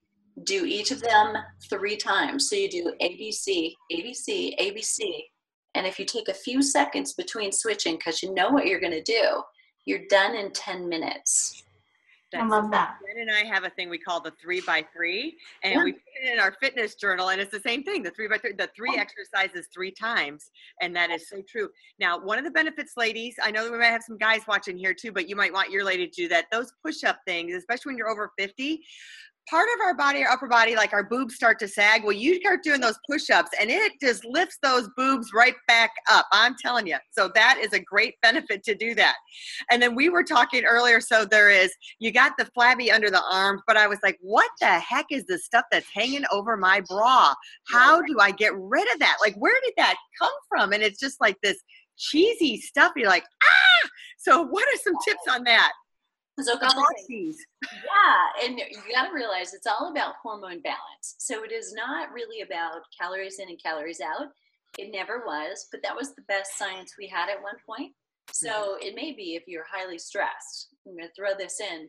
do 0.45 0.65
each 0.65 0.91
of 0.91 1.03
them 1.03 1.35
three 1.69 1.97
times. 1.97 2.49
So 2.49 2.57
you 2.57 2.69
do 2.69 2.93
ABC, 3.01 3.75
ABC, 3.93 4.59
ABC. 4.59 5.25
And 5.75 5.87
if 5.87 5.99
you 5.99 6.05
take 6.05 6.29
a 6.29 6.35
few 6.35 6.63
seconds 6.63 7.15
between 7.15 7.53
switching 7.53 7.97
because 7.97 8.23
you 8.23 8.35
know 8.35 8.51
what 8.51 8.67
you're 8.67 8.81
going 8.81 8.93
to 8.93 9.03
do, 9.03 9.43
you're 9.85 10.07
done 10.09 10.35
in 10.35 10.53
10 10.53 10.89
minutes. 10.89 11.65
I 12.35 12.47
love 12.47 12.71
that. 12.71 12.99
Jen 13.07 13.21
and 13.21 13.31
I 13.31 13.45
have 13.45 13.65
a 13.65 13.71
thing 13.71 13.89
we 13.91 13.99
call 13.99 14.21
the 14.21 14.33
three 14.41 14.61
by 14.61 14.85
three, 14.93 15.37
and 15.63 15.75
Yeah. 15.75 15.85
we 15.85 15.93
put 15.93 16.03
it 16.23 16.33
in 16.33 16.39
our 16.39 16.53
fitness 16.61 16.95
journal, 16.95 17.31
and 17.31 17.41
it's 17.41 17.51
the 17.51 17.61
same 17.61 17.83
thing. 17.83 18.03
The 18.03 18.11
three 18.11 18.29
by 18.29 18.39
three, 18.39 18.53
the 18.53 18.69
three 18.75 18.95
Oh. 18.97 19.01
exercises 19.01 19.69
three 19.73 19.91
times, 19.91 20.51
and 20.81 20.95
that 20.97 21.11
is 21.11 21.29
so 21.29 21.43
true. 21.43 21.71
Now, 21.99 22.19
one 22.19 22.39
of 22.39 22.45
the 22.45 22.51
benefits, 22.51 22.97
ladies, 22.97 23.37
I 23.43 23.51
know 23.51 23.65
that 23.65 23.73
we 23.73 23.79
might 23.79 23.87
have 23.87 24.03
some 24.03 24.19
guys 24.19 24.47
watching 24.47 24.77
here 24.77 24.95
too, 24.95 25.13
but 25.13 25.29
you 25.29 25.37
might 25.37 25.53
want 25.53 25.71
your 25.71 25.85
lady 25.85 26.07
to 26.07 26.13
do 26.15 26.29
that. 26.29 26.51
Those 26.51 26.73
push-up 26.83 27.21
things, 27.27 27.55
especially 27.55 27.91
when 27.91 27.99
you're 27.99 28.11
over 28.11 28.33
fifty. 28.39 28.85
Part 29.53 29.69
of 29.75 29.83
our 29.85 29.93
body, 29.93 30.25
our 30.25 30.33
upper 30.33 30.47
body, 30.47 30.75
like 30.77 30.95
our 30.95 31.05
boobs 31.05 31.35
start 31.35 31.59
to 31.59 31.69
sag. 31.69 32.05
Well, 32.05 32.15
you 32.15 32.41
start 32.41 32.63
doing 32.63 32.81
those 32.81 32.99
push-ups, 33.07 33.51
and 33.61 33.69
it 33.69 33.93
just 34.01 34.25
lifts 34.25 34.57
those 34.63 34.89
boobs 34.97 35.35
right 35.35 35.53
back 35.69 35.91
up. 36.11 36.27
I'm 36.33 36.57
telling 36.57 36.87
you. 36.87 36.97
So 37.11 37.31
that 37.35 37.59
is 37.63 37.75
a 37.75 37.79
great 37.79 38.15
benefit 38.23 38.65
to 38.65 38.75
do 38.75 38.95
that. 38.95 39.17
And 39.71 39.83
then 39.83 39.95
we 39.95 40.09
were 40.09 40.25
talking 40.25 40.65
earlier. 40.65 41.03
So 41.03 41.27
there 41.27 41.51
is 41.51 41.71
you 41.99 42.13
got 42.13 42.33
the 42.39 42.47
flabby 42.55 42.91
under 42.91 43.11
the 43.11 43.23
arms, 43.31 43.61
but 43.67 43.77
I 43.77 43.87
was 43.87 43.99
like, 44.03 44.17
what 44.23 44.49
the 44.59 44.79
heck 44.81 45.05
is 45.11 45.27
the 45.27 45.37
stuff 45.37 45.67
that's 45.71 45.87
hanging 45.93 46.25
over 46.33 46.57
my 46.57 46.81
bra? 46.89 47.35
How 47.69 48.01
do 48.01 48.21
I 48.21 48.31
get 48.31 48.57
rid 48.57 48.91
of 48.95 49.01
that? 49.01 49.19
Like, 49.21 49.35
where 49.35 49.61
did 49.63 49.75
that 49.77 49.97
come 50.19 50.33
from? 50.49 50.73
And 50.73 50.83
it's 50.83 50.99
just 50.99 51.21
like 51.21 51.37
this 51.43 51.59
cheesy 51.99 52.57
stuff. 52.57 52.93
You're 52.97 53.11
like, 53.11 53.25
ah! 53.45 53.89
So, 54.17 54.41
what 54.41 54.65
are 54.65 54.79
some 54.79 54.95
tips 55.05 55.25
on 55.29 55.45
that? 55.45 55.73
So 56.41 56.55
a 56.55 56.59
couple 56.59 56.83
things. 57.07 57.37
Yeah, 57.63 58.47
and 58.47 58.59
you 58.59 58.95
got 58.95 59.09
to 59.09 59.15
realize 59.15 59.53
it's 59.53 59.67
all 59.67 59.91
about 59.91 60.15
hormone 60.23 60.63
balance. 60.63 61.17
So 61.19 61.45
it 61.45 61.53
is 61.53 61.75
not 61.75 62.11
really 62.13 62.41
about 62.41 62.81
calories 62.99 63.39
in 63.39 63.49
and 63.49 63.63
calories 63.63 64.01
out. 64.01 64.29
It 64.79 64.91
never 64.91 65.23
was, 65.27 65.69
but 65.71 65.83
that 65.83 65.95
was 65.95 66.15
the 66.15 66.23
best 66.23 66.57
science 66.57 66.95
we 66.99 67.07
had 67.07 67.29
at 67.29 67.43
one 67.43 67.57
point. 67.67 67.93
So 68.33 68.49
mm-hmm. 68.49 68.87
it 68.87 68.95
may 68.95 69.13
be 69.13 69.35
if 69.35 69.43
you're 69.47 69.67
highly 69.71 69.99
stressed. 69.99 70.69
I'm 70.87 70.97
going 70.97 71.07
to 71.07 71.15
throw 71.15 71.37
this 71.37 71.61
in. 71.61 71.89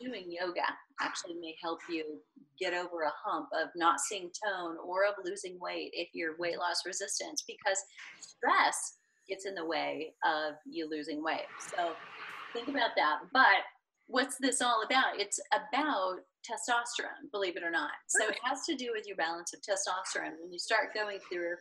Doing 0.00 0.26
yoga 0.28 0.62
actually 1.00 1.34
may 1.40 1.56
help 1.60 1.80
you 1.88 2.20
get 2.60 2.72
over 2.72 3.02
a 3.02 3.12
hump 3.24 3.48
of 3.52 3.68
not 3.74 4.00
seeing 4.00 4.30
tone 4.44 4.76
or 4.84 5.04
of 5.04 5.14
losing 5.24 5.58
weight 5.60 5.90
if 5.92 6.08
you're 6.12 6.36
weight 6.38 6.58
loss 6.58 6.82
resistance 6.86 7.42
because 7.46 7.78
stress 8.20 8.98
gets 9.28 9.44
in 9.44 9.54
the 9.54 9.64
way 9.64 10.14
of 10.24 10.54
you 10.64 10.88
losing 10.88 11.22
weight. 11.22 11.46
So 11.76 11.94
think 12.52 12.68
about 12.68 12.90
that. 12.96 13.20
But 13.32 13.64
what's 14.06 14.36
this 14.38 14.60
all 14.60 14.82
about? 14.84 15.18
It's 15.18 15.40
about 15.52 16.20
testosterone, 16.44 17.30
believe 17.30 17.56
it 17.56 17.62
or 17.62 17.70
not. 17.70 17.90
So 18.08 18.28
it 18.28 18.38
has 18.42 18.64
to 18.66 18.74
do 18.74 18.90
with 18.94 19.06
your 19.06 19.16
balance 19.16 19.52
of 19.52 19.60
testosterone. 19.60 20.40
When 20.40 20.52
you 20.52 20.58
start 20.58 20.94
going 20.94 21.18
through 21.30 21.56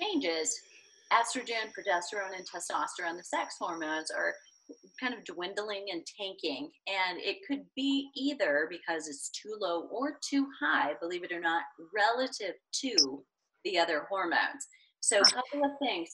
changes, 0.00 0.58
estrogen, 1.12 1.70
progesterone, 1.76 2.36
and 2.36 2.46
testosterone, 2.46 3.16
the 3.16 3.24
sex 3.24 3.56
hormones, 3.58 4.10
are 4.10 4.34
kind 4.98 5.14
of 5.14 5.24
dwindling 5.24 5.86
and 5.92 6.02
tanking. 6.18 6.70
And 6.86 7.18
it 7.20 7.38
could 7.46 7.64
be 7.76 8.08
either 8.16 8.66
because 8.70 9.08
it's 9.08 9.30
too 9.30 9.56
low 9.60 9.82
or 9.90 10.18
too 10.28 10.46
high, 10.60 10.92
believe 11.00 11.24
it 11.24 11.32
or 11.32 11.40
not, 11.40 11.62
relative 11.94 12.54
to 12.80 13.22
the 13.64 13.78
other 13.78 14.06
hormones. 14.08 14.68
So, 15.00 15.20
a 15.20 15.24
couple 15.24 15.64
of 15.64 15.78
things. 15.80 16.08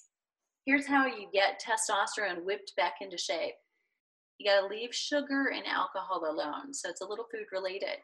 Here's 0.67 0.87
how 0.87 1.07
you 1.07 1.29
get 1.33 1.63
testosterone 1.63 2.45
whipped 2.45 2.73
back 2.77 2.95
into 3.01 3.17
shape 3.17 3.55
you 4.41 4.51
got 4.51 4.63
to 4.63 4.75
leave 4.75 4.95
sugar 4.95 5.53
and 5.55 5.67
alcohol 5.67 6.25
alone. 6.31 6.73
So 6.73 6.89
it's 6.89 7.03
a 7.03 7.07
little 7.07 7.27
food 7.31 7.45
related. 7.53 7.99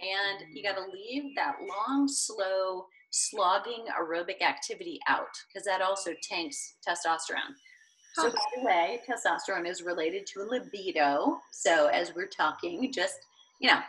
And 0.00 0.54
you 0.54 0.62
got 0.62 0.76
to 0.76 0.82
mm. 0.82 0.92
leave 0.92 1.34
that 1.34 1.56
long, 1.68 2.06
slow, 2.06 2.86
slogging 3.10 3.86
aerobic 4.00 4.40
activity 4.40 5.00
out 5.08 5.26
because 5.48 5.66
that 5.66 5.82
also 5.82 6.12
tanks 6.22 6.76
testosterone. 6.88 7.54
So, 8.14 8.30
by 8.30 8.38
the 8.56 8.64
way, 8.64 9.00
testosterone 9.08 9.68
is 9.68 9.82
related 9.82 10.26
to 10.26 10.42
libido. 10.42 11.38
So, 11.52 11.86
as 11.88 12.14
we're 12.14 12.28
talking, 12.28 12.92
just, 12.92 13.14
you 13.60 13.68
know, 13.68 13.80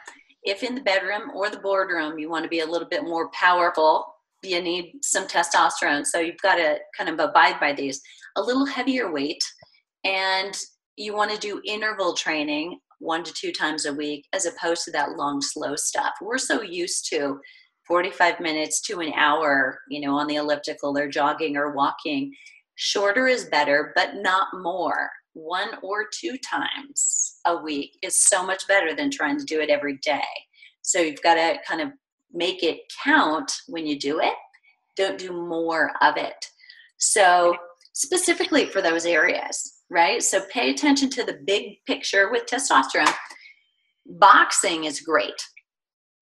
if 0.44 0.64
in 0.64 0.76
the 0.76 0.82
bedroom 0.82 1.32
or 1.34 1.50
the 1.50 1.58
boardroom 1.58 2.20
you 2.20 2.30
want 2.30 2.44
to 2.44 2.50
be 2.50 2.60
a 2.60 2.66
little 2.66 2.88
bit 2.88 3.04
more 3.04 3.30
powerful, 3.30 4.06
you 4.44 4.62
need 4.62 4.94
some 5.02 5.28
testosterone. 5.28 6.06
So, 6.06 6.20
you've 6.20 6.42
got 6.42 6.56
to 6.56 6.78
kind 6.96 7.10
of 7.10 7.20
abide 7.20 7.60
by 7.60 7.74
these. 7.74 8.02
A 8.36 8.42
little 8.42 8.66
heavier 8.66 9.12
weight 9.12 9.44
and 10.04 10.56
you 10.98 11.16
want 11.16 11.32
to 11.32 11.38
do 11.38 11.62
interval 11.66 12.14
training 12.14 12.80
one 13.00 13.24
to 13.24 13.34
two 13.34 13.52
times 13.52 13.86
a 13.86 13.94
week 13.94 14.26
as 14.34 14.46
opposed 14.46 14.84
to 14.86 14.92
that 14.92 15.18
long 15.18 15.42
slow 15.42 15.76
stuff. 15.76 16.14
We're 16.22 16.38
so 16.38 16.62
used 16.62 17.10
to 17.12 17.40
45 17.88 18.40
minutes 18.40 18.80
to 18.82 19.00
an 19.00 19.12
hour 19.14 19.80
you 19.90 20.00
know 20.00 20.16
on 20.16 20.28
the 20.28 20.36
elliptical 20.36 20.98
or 20.98 21.08
jogging 21.08 21.58
or 21.58 21.72
walking. 21.72 22.32
Shorter 22.76 23.28
is 23.28 23.46
better 23.46 23.92
but 23.96 24.16
not 24.16 24.48
more. 24.62 25.10
One 25.34 25.70
or 25.82 26.06
two 26.14 26.38
times 26.38 27.40
a 27.46 27.58
week 27.58 27.98
is 28.02 28.22
so 28.22 28.46
much 28.46 28.68
better 28.68 28.96
than 28.96 29.10
trying 29.10 29.40
to 29.40 29.46
do 29.46 29.62
it 29.62 29.70
every 29.70 29.98
day. 29.98 30.22
So 30.82 31.00
you've 31.00 31.22
got 31.22 31.36
to 31.36 31.58
kind 31.68 31.82
of 31.82 31.90
make 32.34 32.64
it 32.64 32.82
count 33.04 33.52
when 33.68 33.88
you 33.88 33.98
do 33.98 34.20
it. 34.20 34.34
Don't 34.96 35.18
do 35.18 35.32
more 35.32 35.92
of 36.02 36.18
it. 36.18 36.46
So 36.98 37.56
specifically 37.94 38.66
for 38.66 38.82
those 38.82 39.06
areas 39.06 39.81
right? 39.92 40.24
So 40.24 40.42
pay 40.52 40.72
attention 40.72 41.10
to 41.12 41.24
the 41.24 41.40
big 41.46 41.76
picture 41.86 42.32
with 42.32 42.46
testosterone. 42.46 43.14
Boxing 44.08 44.86
is 44.86 45.02
great. 45.02 45.40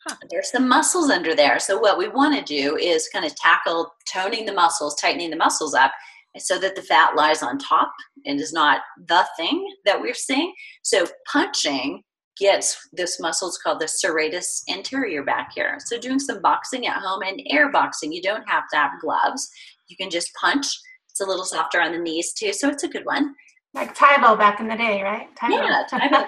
Huh. 0.08 0.16
There's 0.30 0.52
some 0.52 0.68
muscles 0.68 1.10
under 1.10 1.36
there. 1.36 1.60
So 1.60 1.78
what 1.80 1.98
we 1.98 2.08
want 2.08 2.36
to 2.36 2.44
do 2.44 2.76
is 2.78 3.10
kind 3.14 3.26
of 3.26 3.36
tackle 3.36 3.92
toning 4.12 4.46
the 4.46 4.54
muscles, 4.54 4.96
tightening 5.00 5.30
the 5.30 5.36
muscles 5.36 5.76
up 5.76 5.92
so 6.38 6.58
that 6.60 6.76
the 6.76 6.82
fat 6.82 7.16
lies 7.16 7.44
on 7.44 7.58
top 7.60 7.94
and 8.26 8.40
is 8.40 8.54
not 8.54 8.82
the 9.08 9.26
thing 9.38 9.66
that 9.86 10.00
we're 10.00 10.14
seeing. 10.14 10.54
So 10.84 11.06
punching 11.32 12.02
gets 12.40 12.78
this 12.94 13.20
muscle 13.20 13.50
is 13.50 13.60
called 13.64 13.82
the 13.82 13.86
serratus 13.86 14.62
anterior 14.70 15.24
back 15.24 15.52
here. 15.54 15.78
So 15.86 16.00
doing 16.00 16.20
some 16.20 16.42
boxing 16.42 16.88
at 16.88 17.02
home 17.02 17.22
and 17.22 17.42
air 17.50 17.72
boxing, 17.72 18.12
you 18.12 18.22
don't 18.22 18.48
have 18.48 18.64
to 18.72 18.78
have 18.78 19.02
gloves. 19.02 19.50
You 19.90 19.98
can 19.98 20.10
just 20.10 20.32
punch. 20.42 20.66
It's 21.10 21.22
a 21.22 21.26
little 21.26 21.46
softer 21.46 21.82
on 21.82 21.92
the 21.92 22.00
knees 22.00 22.34
too, 22.34 22.54
so 22.54 22.70
it's 22.70 22.84
a 22.84 22.88
good 22.88 23.06
one. 23.06 23.36
Like 23.74 23.94
Tae 23.94 24.20
Bo 24.20 24.36
back 24.36 24.60
in 24.60 24.68
the 24.68 24.76
day, 24.76 25.04
right? 25.04 25.28
Tae 25.36 25.50
Bo. 25.50 25.56
Yeah, 25.58 25.84
Tae 25.88 26.10
Bo 26.10 26.28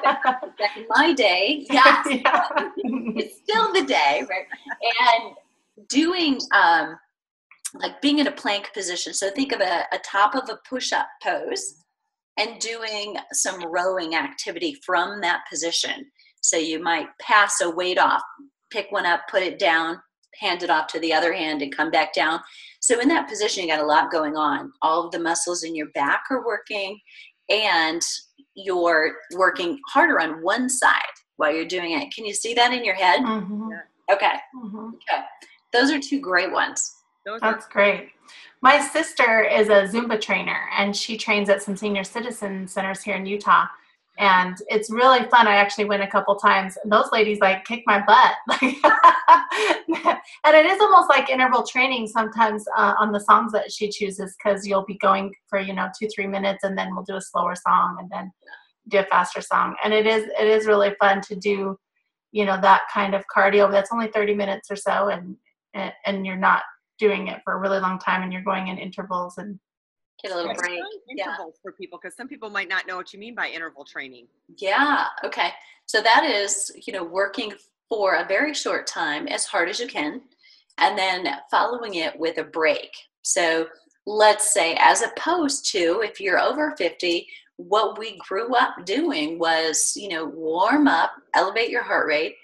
Back 0.57 0.77
in 0.77 0.85
my 0.89 1.13
day, 1.13 1.65
yes, 1.69 2.07
yeah. 2.09 2.47
it's 2.77 3.37
still 3.41 3.73
the 3.73 3.83
day, 3.83 4.23
right? 4.29 4.45
And 5.01 5.33
doing 5.89 6.39
um, 6.53 6.97
like 7.75 8.01
being 8.01 8.19
in 8.19 8.27
a 8.27 8.31
plank 8.31 8.71
position. 8.73 9.13
So 9.13 9.31
think 9.31 9.51
of 9.51 9.61
a, 9.61 9.85
a 9.91 9.97
top 10.05 10.35
of 10.35 10.49
a 10.49 10.59
push-up 10.69 11.07
pose 11.23 11.75
and 12.37 12.59
doing 12.59 13.15
some 13.33 13.71
rowing 13.71 14.15
activity 14.15 14.77
from 14.85 15.21
that 15.21 15.41
position. 15.49 16.05
So 16.41 16.57
you 16.57 16.81
might 16.81 17.07
pass 17.19 17.61
a 17.61 17.69
weight 17.69 17.97
off, 17.97 18.21
pick 18.71 18.91
one 18.91 19.05
up, 19.05 19.21
put 19.29 19.43
it 19.43 19.59
down, 19.59 19.99
hand 20.39 20.63
it 20.63 20.69
off 20.69 20.87
to 20.87 20.99
the 20.99 21.13
other 21.13 21.33
hand, 21.33 21.61
and 21.61 21.75
come 21.75 21.91
back 21.91 22.13
down. 22.13 22.39
So 22.79 22.99
in 22.99 23.07
that 23.09 23.29
position, 23.29 23.63
you 23.63 23.69
got 23.69 23.83
a 23.83 23.85
lot 23.85 24.11
going 24.11 24.35
on. 24.35 24.71
All 24.81 25.05
of 25.05 25.11
the 25.11 25.19
muscles 25.19 25.63
in 25.63 25.75
your 25.75 25.89
back 25.89 26.23
are 26.31 26.45
working, 26.45 26.99
and 27.51 28.01
you're 28.55 29.15
working 29.35 29.79
harder 29.93 30.19
on 30.19 30.41
one 30.41 30.69
side 30.69 30.95
while 31.37 31.53
you're 31.53 31.65
doing 31.65 31.91
it. 31.91 32.13
Can 32.13 32.25
you 32.25 32.33
see 32.33 32.53
that 32.53 32.73
in 32.73 32.83
your 32.85 32.95
head? 32.95 33.21
Mhm, 33.21 33.69
Okay, 34.11 34.33
mhm. 34.55 34.93
okay. 34.95 35.23
Those 35.71 35.91
are 35.91 35.99
two 35.99 36.19
great 36.19 36.51
ones. 36.51 36.97
Those 37.25 37.41
are 37.41 37.53
That's 37.53 37.67
great. 37.67 38.09
My 38.61 38.79
sister 38.79 39.41
is 39.41 39.69
a 39.69 39.87
Zumba 39.87 40.19
trainer 40.19 40.69
and 40.77 40.95
she 40.95 41.17
trains 41.17 41.49
at 41.49 41.61
some 41.61 41.77
senior 41.77 42.03
citizen 42.03 42.67
centers 42.67 43.01
here 43.03 43.15
in 43.15 43.25
Utah. 43.25 43.67
And 44.21 44.55
it's 44.67 44.91
really 44.91 45.27
fun. 45.29 45.47
I 45.47 45.55
actually 45.55 45.85
went 45.85 46.03
a 46.03 46.07
couple 46.07 46.35
times. 46.35 46.77
And 46.83 46.91
those 46.91 47.11
ladies 47.11 47.39
like 47.39 47.65
kick 47.65 47.81
my 47.87 48.03
butt. 48.05 48.35
and 48.61 50.55
it 50.55 50.65
is 50.67 50.79
almost 50.79 51.09
like 51.09 51.31
interval 51.31 51.63
training 51.63 52.07
sometimes 52.07 52.63
uh, 52.77 52.93
on 52.99 53.11
the 53.11 53.19
songs 53.19 53.51
that 53.51 53.71
she 53.71 53.89
chooses 53.89 54.35
because 54.37 54.67
you'll 54.67 54.85
be 54.85 54.99
going 54.99 55.33
for, 55.49 55.59
you 55.59 55.73
know, 55.73 55.89
two, 55.99 56.07
three 56.13 56.27
minutes 56.27 56.63
and 56.63 56.77
then 56.77 56.93
we'll 56.93 57.03
do 57.03 57.15
a 57.15 57.21
slower 57.21 57.55
song 57.55 57.97
and 57.99 58.11
then 58.11 58.31
do 58.89 58.99
a 58.99 59.05
faster 59.05 59.41
song. 59.41 59.75
And 59.83 59.91
it 59.91 60.05
is 60.05 60.25
it 60.39 60.47
is 60.47 60.67
really 60.67 60.93
fun 60.99 61.21
to 61.21 61.35
do, 61.35 61.75
you 62.31 62.45
know, 62.45 62.61
that 62.61 62.83
kind 62.93 63.15
of 63.15 63.23
cardio. 63.35 63.71
That's 63.71 63.91
only 63.91 64.09
30 64.09 64.35
minutes 64.35 64.69
or 64.69 64.75
so 64.75 65.09
and 65.09 65.35
and, 65.73 65.93
and 66.05 66.27
you're 66.27 66.35
not 66.35 66.61
doing 66.99 67.27
it 67.27 67.41
for 67.43 67.53
a 67.53 67.59
really 67.59 67.79
long 67.79 67.97
time 67.97 68.21
and 68.21 68.31
you're 68.31 68.43
going 68.43 68.67
in 68.67 68.77
intervals 68.77 69.39
and 69.39 69.59
Get 70.23 70.31
a 70.31 70.35
little 70.35 70.53
break. 70.53 70.79
Yeah. 71.09 71.25
intervals 71.25 71.55
for 71.61 71.71
people 71.71 71.99
because 72.01 72.15
some 72.15 72.27
people 72.27 72.49
might 72.49 72.69
not 72.69 72.87
know 72.87 72.95
what 72.95 73.11
you 73.13 73.19
mean 73.19 73.35
by 73.35 73.47
interval 73.49 73.85
training. 73.85 74.27
Yeah. 74.57 75.07
Okay. 75.23 75.49
So 75.85 76.01
that 76.01 76.23
is, 76.23 76.71
you 76.85 76.93
know, 76.93 77.03
working 77.03 77.53
for 77.89 78.15
a 78.15 78.25
very 78.25 78.53
short 78.53 78.87
time 78.87 79.27
as 79.27 79.45
hard 79.45 79.67
as 79.67 79.79
you 79.79 79.87
can 79.87 80.21
and 80.77 80.97
then 80.97 81.27
following 81.49 81.95
it 81.95 82.17
with 82.17 82.37
a 82.37 82.43
break. 82.43 82.91
So 83.23 83.67
let's 84.05 84.53
say, 84.53 84.75
as 84.79 85.01
opposed 85.01 85.65
to 85.71 86.01
if 86.03 86.19
you're 86.19 86.39
over 86.39 86.75
50, 86.77 87.27
what 87.57 87.99
we 87.99 88.17
grew 88.17 88.55
up 88.55 88.85
doing 88.85 89.37
was, 89.37 89.93
you 89.95 90.09
know, 90.09 90.25
warm 90.25 90.87
up, 90.87 91.11
elevate 91.35 91.69
your 91.69 91.83
heart 91.83 92.07
rate, 92.07 92.35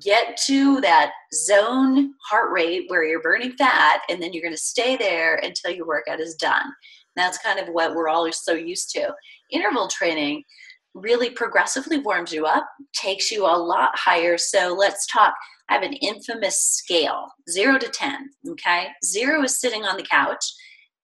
get 0.00 0.36
to 0.46 0.80
that 0.80 1.12
zone 1.32 2.14
heart 2.28 2.50
rate 2.50 2.84
where 2.88 3.04
you're 3.04 3.22
burning 3.22 3.52
fat, 3.52 4.00
and 4.08 4.20
then 4.20 4.32
you're 4.32 4.42
going 4.42 4.54
to 4.54 4.58
stay 4.58 4.96
there 4.96 5.36
until 5.36 5.70
your 5.70 5.86
workout 5.86 6.20
is 6.20 6.34
done. 6.34 6.72
That's 7.16 7.38
kind 7.38 7.58
of 7.58 7.68
what 7.68 7.94
we're 7.94 8.08
all 8.08 8.30
so 8.32 8.52
used 8.52 8.90
to. 8.90 9.14
Interval 9.50 9.88
training 9.88 10.42
really 10.94 11.30
progressively 11.30 11.98
warms 11.98 12.32
you 12.32 12.46
up, 12.46 12.66
takes 12.94 13.30
you 13.30 13.44
a 13.44 13.56
lot 13.56 13.90
higher. 13.94 14.38
So 14.38 14.74
let's 14.78 15.06
talk. 15.06 15.34
I 15.68 15.74
have 15.74 15.82
an 15.82 15.94
infamous 15.94 16.62
scale 16.62 17.28
zero 17.50 17.78
to 17.78 17.88
10. 17.88 18.30
Okay. 18.50 18.88
Zero 19.04 19.42
is 19.42 19.60
sitting 19.60 19.84
on 19.84 19.96
the 19.96 20.02
couch. 20.04 20.44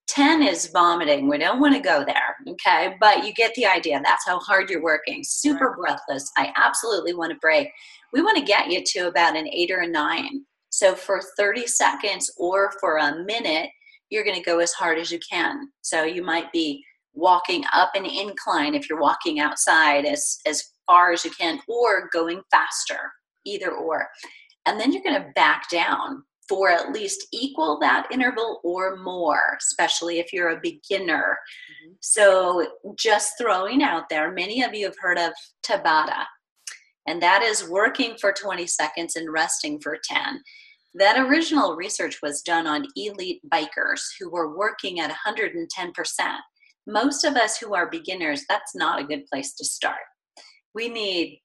10 0.08 0.42
is 0.42 0.66
vomiting. 0.72 1.28
We 1.28 1.38
don't 1.38 1.60
want 1.60 1.74
to 1.74 1.80
go 1.80 2.04
there. 2.04 2.36
Okay. 2.46 2.94
But 3.00 3.24
you 3.24 3.32
get 3.32 3.54
the 3.54 3.66
idea. 3.66 4.00
That's 4.04 4.26
how 4.26 4.38
hard 4.40 4.68
you're 4.68 4.82
working. 4.82 5.22
Super 5.24 5.76
breathless. 5.76 6.30
I 6.36 6.52
absolutely 6.56 7.14
want 7.14 7.32
to 7.32 7.38
break. 7.38 7.68
We 8.12 8.22
want 8.22 8.36
to 8.36 8.44
get 8.44 8.70
you 8.70 8.82
to 8.84 9.08
about 9.08 9.36
an 9.36 9.48
eight 9.48 9.70
or 9.70 9.80
a 9.80 9.88
nine. 9.88 10.44
So 10.70 10.94
for 10.94 11.20
30 11.36 11.66
seconds 11.66 12.32
or 12.36 12.72
for 12.80 12.98
a 12.98 13.24
minute, 13.24 13.70
you're 14.10 14.24
going 14.24 14.36
to 14.36 14.42
go 14.42 14.58
as 14.58 14.72
hard 14.72 14.98
as 14.98 15.10
you 15.10 15.18
can. 15.18 15.68
So 15.82 16.04
you 16.04 16.22
might 16.22 16.52
be 16.52 16.84
walking 17.14 17.64
up 17.72 17.90
an 17.94 18.04
incline 18.04 18.74
if 18.74 18.88
you're 18.88 19.00
walking 19.00 19.40
outside 19.40 20.04
as, 20.04 20.38
as 20.46 20.62
far 20.86 21.12
as 21.12 21.24
you 21.24 21.30
can, 21.30 21.60
or 21.68 22.08
going 22.12 22.42
faster, 22.50 23.12
either 23.44 23.70
or. 23.70 24.08
And 24.66 24.78
then 24.78 24.92
you're 24.92 25.02
going 25.02 25.20
to 25.20 25.32
back 25.34 25.70
down 25.70 26.22
for 26.48 26.68
at 26.68 26.92
least 26.92 27.28
equal 27.32 27.78
that 27.78 28.08
interval 28.10 28.60
or 28.64 28.96
more, 28.96 29.56
especially 29.58 30.18
if 30.18 30.32
you're 30.32 30.50
a 30.50 30.60
beginner. 30.60 31.38
Mm-hmm. 31.86 31.92
So, 32.00 32.66
just 32.98 33.34
throwing 33.38 33.84
out 33.84 34.08
there, 34.10 34.32
many 34.32 34.62
of 34.62 34.74
you 34.74 34.86
have 34.86 34.96
heard 35.00 35.16
of 35.16 35.32
Tabata, 35.64 36.24
and 37.06 37.22
that 37.22 37.42
is 37.42 37.68
working 37.68 38.16
for 38.20 38.32
20 38.32 38.66
seconds 38.66 39.14
and 39.14 39.32
resting 39.32 39.80
for 39.80 39.96
10. 40.02 40.42
That 40.94 41.18
original 41.18 41.76
research 41.76 42.18
was 42.22 42.42
done 42.42 42.66
on 42.66 42.86
elite 42.96 43.40
bikers 43.52 44.00
who 44.18 44.30
were 44.30 44.56
working 44.56 44.98
at 45.00 45.14
110%. 45.14 45.64
Most 46.86 47.24
of 47.24 47.36
us 47.36 47.58
who 47.58 47.74
are 47.74 47.88
beginners, 47.88 48.44
that's 48.48 48.74
not 48.74 49.00
a 49.00 49.04
good 49.04 49.24
place 49.26 49.54
to 49.54 49.64
start. 49.64 50.00
We 50.74 50.88
need 50.88 51.40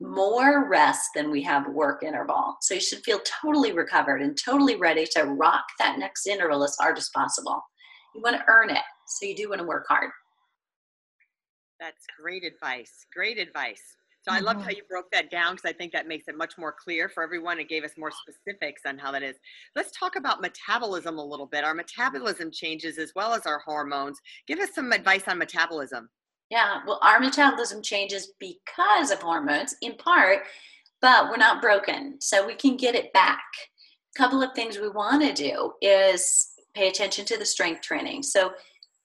more 0.00 0.68
rest 0.68 1.10
than 1.14 1.30
we 1.30 1.42
have 1.42 1.68
work 1.68 2.02
interval. 2.02 2.56
So 2.62 2.74
you 2.74 2.80
should 2.80 3.04
feel 3.04 3.20
totally 3.20 3.72
recovered 3.72 4.22
and 4.22 4.36
totally 4.42 4.76
ready 4.76 5.06
to 5.12 5.24
rock 5.24 5.64
that 5.78 5.98
next 5.98 6.26
interval 6.26 6.64
as 6.64 6.76
hard 6.80 6.96
as 6.98 7.10
possible. 7.14 7.62
You 8.14 8.22
want 8.22 8.36
to 8.36 8.44
earn 8.48 8.70
it, 8.70 8.82
so 9.06 9.26
you 9.26 9.36
do 9.36 9.50
want 9.50 9.60
to 9.60 9.66
work 9.66 9.84
hard. 9.88 10.10
That's 11.78 12.04
great 12.20 12.42
advice. 12.42 13.06
Great 13.14 13.38
advice. 13.38 13.82
So 14.28 14.34
I 14.34 14.40
loved 14.40 14.60
how 14.60 14.68
mm-hmm. 14.68 14.76
you 14.76 14.82
broke 14.88 15.10
that 15.12 15.30
down 15.30 15.54
because 15.54 15.68
I 15.68 15.72
think 15.72 15.92
that 15.92 16.06
makes 16.06 16.28
it 16.28 16.36
much 16.36 16.58
more 16.58 16.72
clear 16.72 17.08
for 17.08 17.22
everyone. 17.22 17.58
It 17.58 17.68
gave 17.68 17.82
us 17.82 17.92
more 17.96 18.10
specifics 18.10 18.82
on 18.84 18.98
how 18.98 19.10
that 19.12 19.22
is. 19.22 19.36
Let's 19.74 19.90
talk 19.98 20.16
about 20.16 20.42
metabolism 20.42 21.18
a 21.18 21.24
little 21.24 21.46
bit. 21.46 21.64
Our 21.64 21.72
metabolism 21.72 22.50
changes 22.50 22.98
as 22.98 23.12
well 23.16 23.32
as 23.32 23.46
our 23.46 23.60
hormones. 23.60 24.20
Give 24.46 24.58
us 24.58 24.74
some 24.74 24.92
advice 24.92 25.22
on 25.28 25.38
metabolism. 25.38 26.10
Yeah, 26.50 26.80
well, 26.86 26.98
our 27.02 27.20
metabolism 27.20 27.82
changes 27.82 28.32
because 28.38 29.10
of 29.10 29.20
hormones 29.20 29.74
in 29.80 29.94
part, 29.96 30.40
but 31.00 31.30
we're 31.30 31.36
not 31.36 31.62
broken. 31.62 32.20
So 32.20 32.46
we 32.46 32.54
can 32.54 32.76
get 32.76 32.94
it 32.94 33.12
back. 33.14 33.44
A 34.14 34.18
couple 34.18 34.42
of 34.42 34.52
things 34.54 34.78
we 34.78 34.90
want 34.90 35.22
to 35.22 35.32
do 35.32 35.72
is 35.80 36.48
pay 36.74 36.88
attention 36.88 37.24
to 37.26 37.38
the 37.38 37.46
strength 37.46 37.80
training. 37.80 38.22
So 38.22 38.52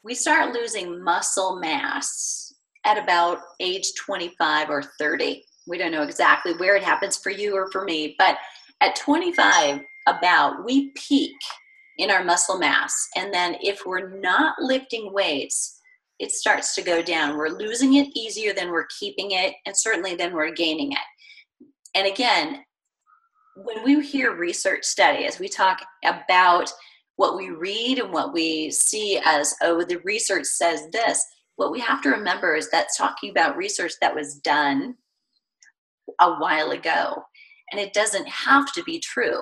we 0.03 0.15
start 0.15 0.53
losing 0.53 1.01
muscle 1.01 1.59
mass 1.59 2.52
at 2.85 3.01
about 3.01 3.39
age 3.59 3.93
25 3.99 4.69
or 4.69 4.83
30. 4.99 5.43
We 5.67 5.77
don't 5.77 5.91
know 5.91 6.03
exactly 6.03 6.53
where 6.53 6.75
it 6.75 6.83
happens 6.83 7.17
for 7.17 7.29
you 7.29 7.55
or 7.55 7.71
for 7.71 7.83
me, 7.83 8.15
but 8.17 8.37
at 8.81 8.95
25, 8.95 9.79
about 10.07 10.65
we 10.65 10.91
peak 10.91 11.35
in 11.97 12.11
our 12.11 12.23
muscle 12.23 12.57
mass. 12.57 13.07
And 13.15 13.33
then 13.33 13.55
if 13.61 13.85
we're 13.85 14.19
not 14.19 14.55
lifting 14.59 15.13
weights, 15.13 15.79
it 16.19 16.31
starts 16.31 16.75
to 16.75 16.81
go 16.81 17.01
down. 17.01 17.37
We're 17.37 17.49
losing 17.49 17.95
it 17.95 18.09
easier 18.15 18.53
than 18.53 18.71
we're 18.71 18.87
keeping 18.99 19.31
it, 19.31 19.55
and 19.65 19.75
certainly 19.75 20.15
then 20.15 20.33
we're 20.33 20.51
gaining 20.51 20.91
it. 20.91 21.67
And 21.95 22.07
again, 22.07 22.63
when 23.55 23.83
we 23.83 24.05
hear 24.05 24.35
research 24.35 24.83
studies, 24.83 25.39
we 25.39 25.47
talk 25.47 25.85
about 26.03 26.71
what 27.15 27.37
we 27.37 27.51
read 27.51 27.99
and 27.99 28.11
what 28.11 28.33
we 28.33 28.71
see 28.71 29.19
as, 29.23 29.53
oh, 29.61 29.83
the 29.83 29.99
research 30.03 30.45
says 30.45 30.87
this 30.91 31.23
what 31.55 31.71
we 31.71 31.79
have 31.79 32.01
to 32.01 32.09
remember 32.09 32.55
is 32.55 32.69
that's 32.69 32.97
talking 32.97 33.29
about 33.29 33.57
research 33.57 33.93
that 34.01 34.15
was 34.15 34.35
done 34.35 34.95
a 36.19 36.33
while 36.35 36.71
ago. 36.71 37.23
And 37.71 37.79
it 37.79 37.93
doesn't 37.93 38.27
have 38.27 38.71
to 38.73 38.83
be 38.83 38.99
true. 38.99 39.39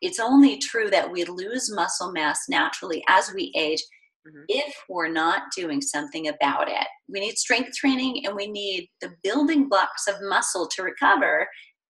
It's 0.00 0.20
only 0.20 0.58
true 0.58 0.90
that 0.90 1.10
we 1.10 1.24
lose 1.24 1.72
muscle 1.74 2.12
mass 2.12 2.40
naturally 2.48 3.02
as 3.08 3.32
we 3.34 3.52
age 3.56 3.82
mm-hmm. 4.26 4.42
if 4.48 4.74
we're 4.88 5.08
not 5.08 5.44
doing 5.56 5.80
something 5.80 6.28
about 6.28 6.68
it. 6.68 6.86
We 7.08 7.20
need 7.20 7.38
strength 7.38 7.76
training 7.76 8.26
and 8.26 8.34
we 8.34 8.46
need 8.46 8.88
the 9.00 9.14
building 9.22 9.68
blocks 9.68 10.06
of 10.06 10.16
muscle 10.22 10.68
to 10.68 10.82
recover, 10.82 11.46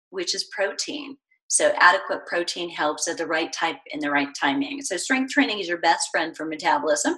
which 0.10 0.36
is 0.36 0.50
protein. 0.56 1.18
So, 1.48 1.72
adequate 1.80 2.26
protein 2.26 2.70
helps 2.70 3.08
at 3.08 3.18
the 3.18 3.28
right 3.28 3.54
type 3.54 3.78
in 3.92 4.00
the 4.00 4.10
right 4.10 4.30
timing. 4.40 4.82
So, 4.82 4.98
strength 4.98 5.32
training 5.32 5.60
is 5.60 5.68
your 5.68 5.80
best 5.80 6.08
friend 6.12 6.36
for 6.36 6.46
metabolism. 6.46 7.16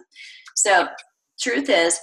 So, 0.55 0.87
truth 1.39 1.69
is, 1.69 1.97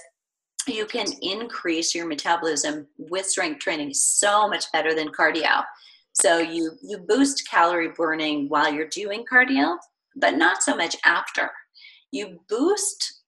you 0.67 0.85
can 0.85 1.07
increase 1.21 1.93
your 1.93 2.07
metabolism 2.07 2.87
with 2.97 3.25
strength 3.25 3.59
training 3.59 3.93
so 3.93 4.47
much 4.47 4.71
better 4.71 4.93
than 4.93 5.09
cardio. 5.09 5.63
So 6.13 6.37
you 6.39 6.71
you 6.81 6.99
boost 6.99 7.49
calorie 7.49 7.89
burning 7.89 8.47
while 8.49 8.71
you're 8.71 8.87
doing 8.87 9.25
cardio, 9.31 9.77
but 10.15 10.37
not 10.37 10.61
so 10.61 10.75
much 10.75 10.95
after. 11.05 11.51
You 12.11 12.39
boost 12.47 13.21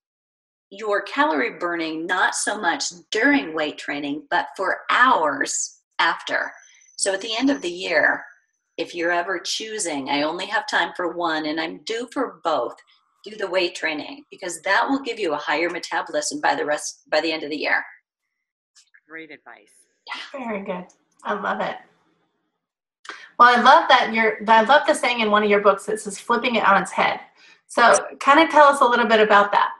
your 0.69 1.01
calorie 1.01 1.57
burning 1.57 2.05
not 2.05 2.35
so 2.35 2.59
much 2.59 2.85
during 3.11 3.55
weight 3.55 3.77
training, 3.77 4.27
but 4.29 4.47
for 4.55 4.81
hours 4.89 5.79
after. 5.99 6.51
So 6.97 7.13
at 7.13 7.21
the 7.21 7.35
end 7.35 7.49
of 7.49 7.61
the 7.61 7.71
year, 7.71 8.23
if 8.77 8.93
you're 8.93 9.11
ever 9.11 9.39
choosing, 9.39 10.09
I 10.09 10.23
only 10.23 10.45
have 10.47 10.67
time 10.67 10.91
for 10.95 11.13
one 11.13 11.45
and 11.45 11.59
I'm 11.59 11.79
due 11.85 12.07
for 12.11 12.39
both, 12.43 12.75
do 13.25 13.35
the 13.35 13.47
weight 13.47 13.75
training 13.75 14.23
because 14.29 14.61
that 14.61 14.87
will 14.87 15.01
give 15.01 15.19
you 15.19 15.33
a 15.33 15.37
higher 15.37 15.69
metabolism 15.69 16.39
by 16.41 16.55
the 16.55 16.65
rest 16.65 17.01
by 17.09 17.21
the 17.21 17.31
end 17.31 17.43
of 17.43 17.49
the 17.49 17.57
year. 17.57 17.83
Great 19.07 19.31
advice. 19.31 19.71
Yeah, 20.07 20.39
very 20.39 20.63
good. 20.63 20.85
I 21.23 21.33
love 21.33 21.61
it. 21.61 21.77
Well, 23.37 23.57
I 23.57 23.61
love 23.61 23.89
that 23.89 24.13
you're. 24.13 24.37
I 24.47 24.63
love 24.63 24.87
the 24.87 24.93
saying 24.93 25.19
in 25.19 25.31
one 25.31 25.43
of 25.43 25.49
your 25.49 25.61
books 25.61 25.85
that 25.85 25.99
says 25.99 26.19
"flipping 26.19 26.55
it 26.55 26.67
on 26.67 26.81
its 26.81 26.91
head." 26.91 27.19
So, 27.67 27.95
kind 28.19 28.39
of 28.39 28.49
tell 28.49 28.67
us 28.67 28.81
a 28.81 28.85
little 28.85 29.07
bit 29.07 29.19
about 29.19 29.51
that. 29.51 29.71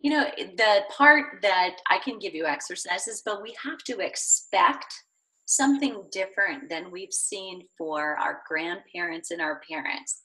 You 0.00 0.10
know, 0.10 0.24
the 0.36 0.80
part 0.90 1.40
that 1.42 1.76
I 1.88 1.98
can 1.98 2.18
give 2.18 2.34
you 2.34 2.44
exercises, 2.44 3.22
but 3.24 3.40
we 3.40 3.54
have 3.62 3.78
to 3.84 4.00
expect 4.00 4.92
something 5.46 6.02
different 6.10 6.68
than 6.68 6.90
we've 6.90 7.12
seen 7.12 7.62
for 7.78 8.16
our 8.18 8.42
grandparents 8.48 9.30
and 9.30 9.40
our 9.40 9.60
parents. 9.68 10.22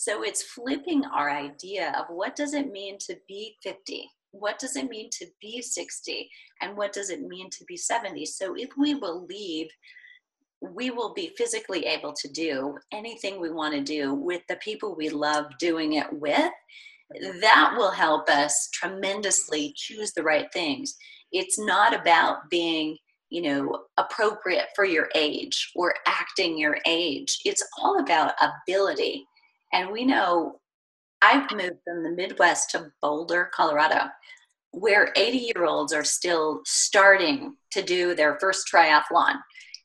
So 0.00 0.22
it's 0.22 0.42
flipping 0.42 1.04
our 1.04 1.28
idea 1.28 1.92
of 1.98 2.06
what 2.08 2.34
does 2.34 2.54
it 2.54 2.72
mean 2.72 2.96
to 3.00 3.18
be 3.28 3.58
50? 3.62 4.08
What 4.30 4.58
does 4.58 4.74
it 4.74 4.88
mean 4.88 5.10
to 5.18 5.26
be 5.42 5.60
60? 5.60 6.30
And 6.62 6.74
what 6.74 6.94
does 6.94 7.10
it 7.10 7.20
mean 7.20 7.50
to 7.50 7.64
be 7.66 7.76
70? 7.76 8.24
So 8.24 8.54
if 8.54 8.70
we 8.78 8.94
believe 8.94 9.68
we 10.62 10.88
will 10.88 11.12
be 11.12 11.34
physically 11.36 11.84
able 11.84 12.14
to 12.14 12.28
do 12.28 12.78
anything 12.92 13.38
we 13.38 13.50
want 13.50 13.74
to 13.74 13.82
do 13.82 14.14
with 14.14 14.40
the 14.48 14.56
people 14.56 14.96
we 14.96 15.10
love 15.10 15.44
doing 15.58 15.92
it 15.92 16.10
with, 16.10 16.50
that 17.42 17.74
will 17.76 17.90
help 17.90 18.30
us 18.30 18.70
tremendously 18.72 19.74
choose 19.76 20.14
the 20.14 20.22
right 20.22 20.50
things. 20.54 20.96
It's 21.30 21.58
not 21.58 21.94
about 21.94 22.48
being 22.48 22.96
you 23.28 23.42
know 23.42 23.82
appropriate 23.98 24.68
for 24.74 24.84
your 24.84 25.08
age 25.14 25.70
or 25.76 25.94
acting 26.04 26.58
your 26.58 26.76
age 26.84 27.38
it's 27.44 27.64
all 27.78 28.00
about 28.00 28.34
ability 28.40 29.24
and 29.72 29.90
we 29.90 30.04
know 30.04 30.60
I've 31.22 31.50
moved 31.50 31.80
from 31.84 32.02
the 32.02 32.10
Midwest 32.10 32.70
to 32.70 32.90
Boulder, 33.02 33.50
Colorado, 33.54 34.06
where 34.72 35.12
80 35.16 35.38
year 35.38 35.64
olds 35.64 35.92
are 35.92 36.04
still 36.04 36.60
starting 36.64 37.56
to 37.72 37.82
do 37.82 38.14
their 38.14 38.38
first 38.40 38.68
triathlon. 38.72 39.36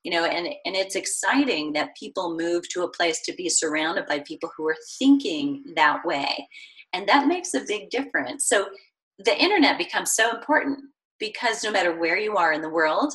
You 0.03 0.11
know, 0.11 0.25
and, 0.25 0.45
and 0.65 0.75
it's 0.75 0.95
exciting 0.95 1.73
that 1.73 1.95
people 1.97 2.37
move 2.37 2.69
to 2.69 2.83
a 2.83 2.91
place 2.91 3.21
to 3.21 3.33
be 3.33 3.49
surrounded 3.49 4.05
by 4.05 4.19
people 4.19 4.51
who 4.55 4.67
are 4.67 4.77
thinking 4.99 5.63
that 5.75 6.05
way. 6.05 6.47
And 6.93 7.09
that 7.09 7.27
makes 7.27 7.55
a 7.55 7.65
big 7.67 7.89
difference. 7.89 8.47
So 8.47 8.67
the 9.17 9.41
internet 9.41 9.79
becomes 9.79 10.13
so 10.13 10.35
important 10.35 10.79
because 11.19 11.63
no 11.63 11.71
matter 11.71 11.99
where 11.99 12.19
you 12.19 12.37
are 12.37 12.53
in 12.53 12.61
the 12.61 12.69
world, 12.69 13.13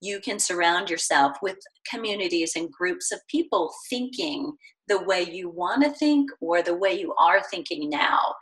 you 0.00 0.18
can 0.20 0.38
surround 0.38 0.88
yourself 0.88 1.36
with 1.42 1.58
communities 1.88 2.52
and 2.56 2.72
groups 2.72 3.12
of 3.12 3.20
people 3.28 3.72
thinking 3.90 4.56
the 4.90 5.02
way 5.04 5.22
you 5.22 5.48
want 5.48 5.82
to 5.84 5.90
think 5.90 6.28
or 6.40 6.62
the 6.62 6.74
way 6.74 6.92
you 6.92 7.14
are 7.14 7.40
thinking 7.44 7.88
now 7.88 8.34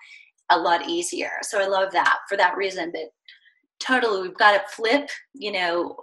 a 0.50 0.58
lot 0.58 0.88
easier. 0.88 1.30
So 1.42 1.60
I 1.60 1.66
love 1.66 1.92
that 1.92 2.20
for 2.26 2.36
that 2.38 2.56
reason. 2.56 2.90
But 2.90 3.12
totally, 3.78 4.22
we've 4.22 4.38
got 4.38 4.52
to 4.52 4.74
flip, 4.74 5.10
you 5.34 5.52
know, 5.52 5.94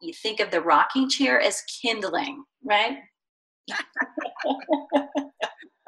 you 0.00 0.14
think 0.14 0.40
of 0.40 0.50
the 0.50 0.62
rocking 0.62 1.08
chair 1.10 1.38
as 1.38 1.62
kindling, 1.82 2.42
right? 2.64 2.96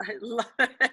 I 0.09 0.15
love 0.21 0.47
it. 0.59 0.91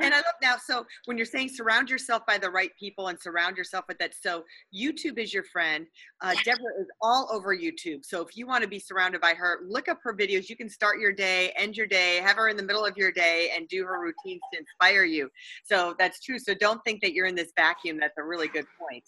And 0.00 0.12
I 0.12 0.18
love 0.18 0.34
now. 0.42 0.56
So 0.62 0.86
when 1.06 1.16
you're 1.16 1.26
saying 1.26 1.50
surround 1.50 1.88
yourself 1.88 2.24
by 2.26 2.38
the 2.38 2.50
right 2.50 2.70
people 2.78 3.08
and 3.08 3.18
surround 3.18 3.56
yourself 3.56 3.84
with 3.88 3.98
that, 3.98 4.12
so 4.20 4.44
YouTube 4.74 5.18
is 5.18 5.32
your 5.32 5.44
friend. 5.44 5.86
Uh, 6.20 6.34
Deborah 6.44 6.80
is 6.80 6.88
all 7.00 7.28
over 7.32 7.56
YouTube. 7.56 8.04
So 8.04 8.20
if 8.22 8.36
you 8.36 8.46
want 8.46 8.62
to 8.62 8.68
be 8.68 8.78
surrounded 8.78 9.20
by 9.20 9.34
her, 9.34 9.60
look 9.66 9.88
up 9.88 9.98
her 10.02 10.14
videos. 10.14 10.48
You 10.48 10.56
can 10.56 10.68
start 10.68 11.00
your 11.00 11.12
day, 11.12 11.52
end 11.56 11.76
your 11.76 11.86
day, 11.86 12.16
have 12.16 12.36
her 12.36 12.48
in 12.48 12.56
the 12.56 12.62
middle 12.62 12.84
of 12.84 12.96
your 12.96 13.12
day, 13.12 13.50
and 13.56 13.68
do 13.68 13.84
her 13.84 14.00
routines 14.00 14.40
to 14.52 14.58
inspire 14.58 15.04
you. 15.04 15.30
So 15.64 15.94
that's 15.98 16.20
true. 16.20 16.38
So 16.38 16.54
don't 16.54 16.82
think 16.84 17.00
that 17.02 17.12
you're 17.12 17.26
in 17.26 17.34
this 17.34 17.52
vacuum. 17.56 17.98
That's 17.98 18.18
a 18.18 18.24
really 18.24 18.48
good 18.48 18.66
point. 18.78 19.04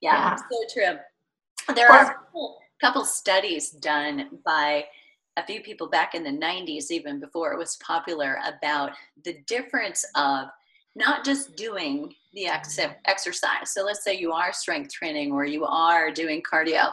Yeah, 0.00 0.12
yeah. 0.12 0.36
so 0.36 0.44
true. 0.72 1.74
There 1.74 1.90
are 1.90 2.02
a 2.02 2.14
couple, 2.14 2.58
couple 2.80 3.04
studies 3.04 3.70
done 3.70 4.38
by 4.44 4.84
a 5.36 5.44
few 5.44 5.60
people 5.60 5.88
back 5.88 6.14
in 6.14 6.22
the 6.22 6.30
90s, 6.30 6.90
even 6.90 7.20
before 7.20 7.52
it 7.52 7.58
was 7.58 7.76
popular, 7.76 8.38
about 8.46 8.92
the 9.24 9.38
difference 9.46 10.04
of 10.14 10.48
not 10.94 11.24
just 11.24 11.56
doing 11.56 12.14
the 12.32 12.46
ex- 12.46 12.78
mm-hmm. 12.78 12.92
exercise. 13.04 13.72
So 13.72 13.84
let's 13.84 14.02
say 14.02 14.16
you 14.16 14.32
are 14.32 14.52
strength 14.52 14.92
training 14.92 15.32
or 15.32 15.44
you 15.44 15.64
are 15.64 16.10
doing 16.10 16.42
cardio, 16.42 16.90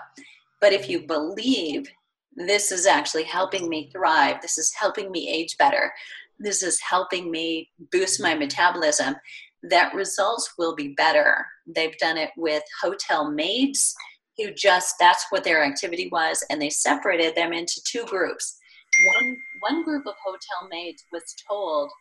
but 0.60 0.74
if 0.74 0.90
you 0.90 1.08
believe 1.08 1.90
this 2.36 2.72
is 2.72 2.86
actually 2.86 3.24
helping 3.24 3.70
me 3.70 3.90
thrive, 3.92 4.42
this 4.42 4.58
is 4.58 4.74
helping 4.74 5.12
me 5.12 5.30
age 5.30 5.58
better, 5.58 5.94
this 6.40 6.64
is 6.64 6.80
helping 6.82 7.32
me 7.32 7.70
boost 7.92 8.22
my 8.22 8.32
mm-hmm. 8.32 8.40
metabolism, 8.40 9.16
that 9.64 9.94
results 9.94 10.56
will 10.58 10.76
be 10.76 10.90
better. 10.90 11.46
They've 11.66 11.98
done 11.98 12.18
it 12.18 12.32
with 12.36 12.64
hotel 12.82 13.32
maids 13.32 13.96
who 14.38 14.52
just 14.54 14.96
that's 15.00 15.26
what 15.30 15.44
their 15.44 15.64
activity 15.64 16.10
was 16.12 16.44
and 16.50 16.62
they 16.62 16.70
separated 16.70 17.36
them 17.36 17.54
into 17.54 17.82
two 17.86 18.06
groups. 18.06 18.58
One 19.16 19.38
one 19.62 19.84
group 19.84 20.06
of 20.06 20.14
hotel 20.24 20.68
maids 20.70 21.04
was 21.12 21.24
told 21.50 21.92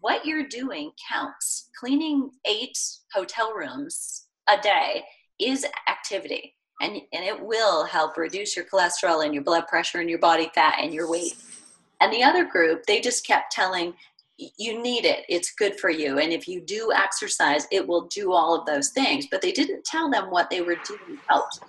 what 0.00 0.24
you're 0.24 0.46
doing 0.46 0.92
counts. 1.10 1.68
Cleaning 1.78 2.30
eight 2.46 2.78
hotel 3.12 3.52
rooms 3.54 4.26
a 4.48 4.60
day 4.60 5.04
is 5.38 5.66
activity 5.88 6.54
and, 6.80 6.94
and 7.12 7.24
it 7.24 7.40
will 7.40 7.84
help 7.84 8.16
reduce 8.16 8.56
your 8.56 8.64
cholesterol 8.64 9.24
and 9.24 9.34
your 9.34 9.44
blood 9.44 9.66
pressure 9.68 10.00
and 10.00 10.10
your 10.10 10.18
body 10.18 10.50
fat 10.54 10.78
and 10.80 10.92
your 10.92 11.08
weight. 11.08 11.36
And 12.00 12.12
the 12.12 12.22
other 12.22 12.44
group 12.44 12.84
they 12.86 13.00
just 13.00 13.26
kept 13.26 13.52
telling 13.52 13.94
you 14.58 14.82
need 14.82 15.04
it. 15.04 15.24
It's 15.28 15.52
good 15.52 15.78
for 15.78 15.90
you. 15.90 16.18
And 16.18 16.32
if 16.32 16.48
you 16.48 16.60
do 16.60 16.92
exercise 16.94 17.66
it 17.70 17.86
will 17.86 18.06
do 18.08 18.32
all 18.32 18.58
of 18.58 18.66
those 18.66 18.90
things. 18.90 19.26
But 19.30 19.42
they 19.42 19.52
didn't 19.52 19.84
tell 19.84 20.10
them 20.10 20.30
what 20.30 20.50
they 20.50 20.60
were 20.60 20.76
doing 20.86 21.18
helped 21.28 21.60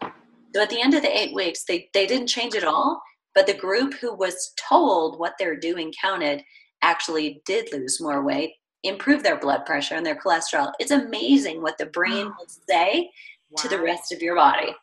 so 0.55 0.61
at 0.61 0.69
the 0.69 0.81
end 0.81 0.93
of 0.93 1.01
the 1.01 1.17
eight 1.17 1.33
weeks 1.33 1.63
they, 1.63 1.89
they 1.93 2.05
didn't 2.05 2.27
change 2.27 2.55
at 2.55 2.63
all. 2.63 3.01
But 3.35 3.47
the 3.47 3.53
group 3.53 3.95
who 3.95 4.13
was 4.13 4.53
told 4.69 5.19
what 5.19 5.33
they're 5.39 5.55
doing 5.55 5.91
counted 5.99 6.43
actually 6.83 7.41
did 7.45 7.71
lose 7.71 7.99
more 7.99 8.23
weight 8.23 8.51
improve 8.83 9.23
their 9.23 9.39
blood 9.39 9.65
pressure 9.65 9.95
and 9.95 10.05
their 10.05 10.19
cholesterol. 10.19 10.73
It's 10.77 10.91
amazing 10.91 11.61
what 11.61 11.77
the 11.77 11.85
brain 11.85 12.25
will 12.25 12.47
say 12.69 13.09
wow. 13.49 13.61
to 13.61 13.69
the 13.69 13.81
rest 13.81 14.11
of 14.11 14.21
your 14.21 14.35
body. 14.35 14.75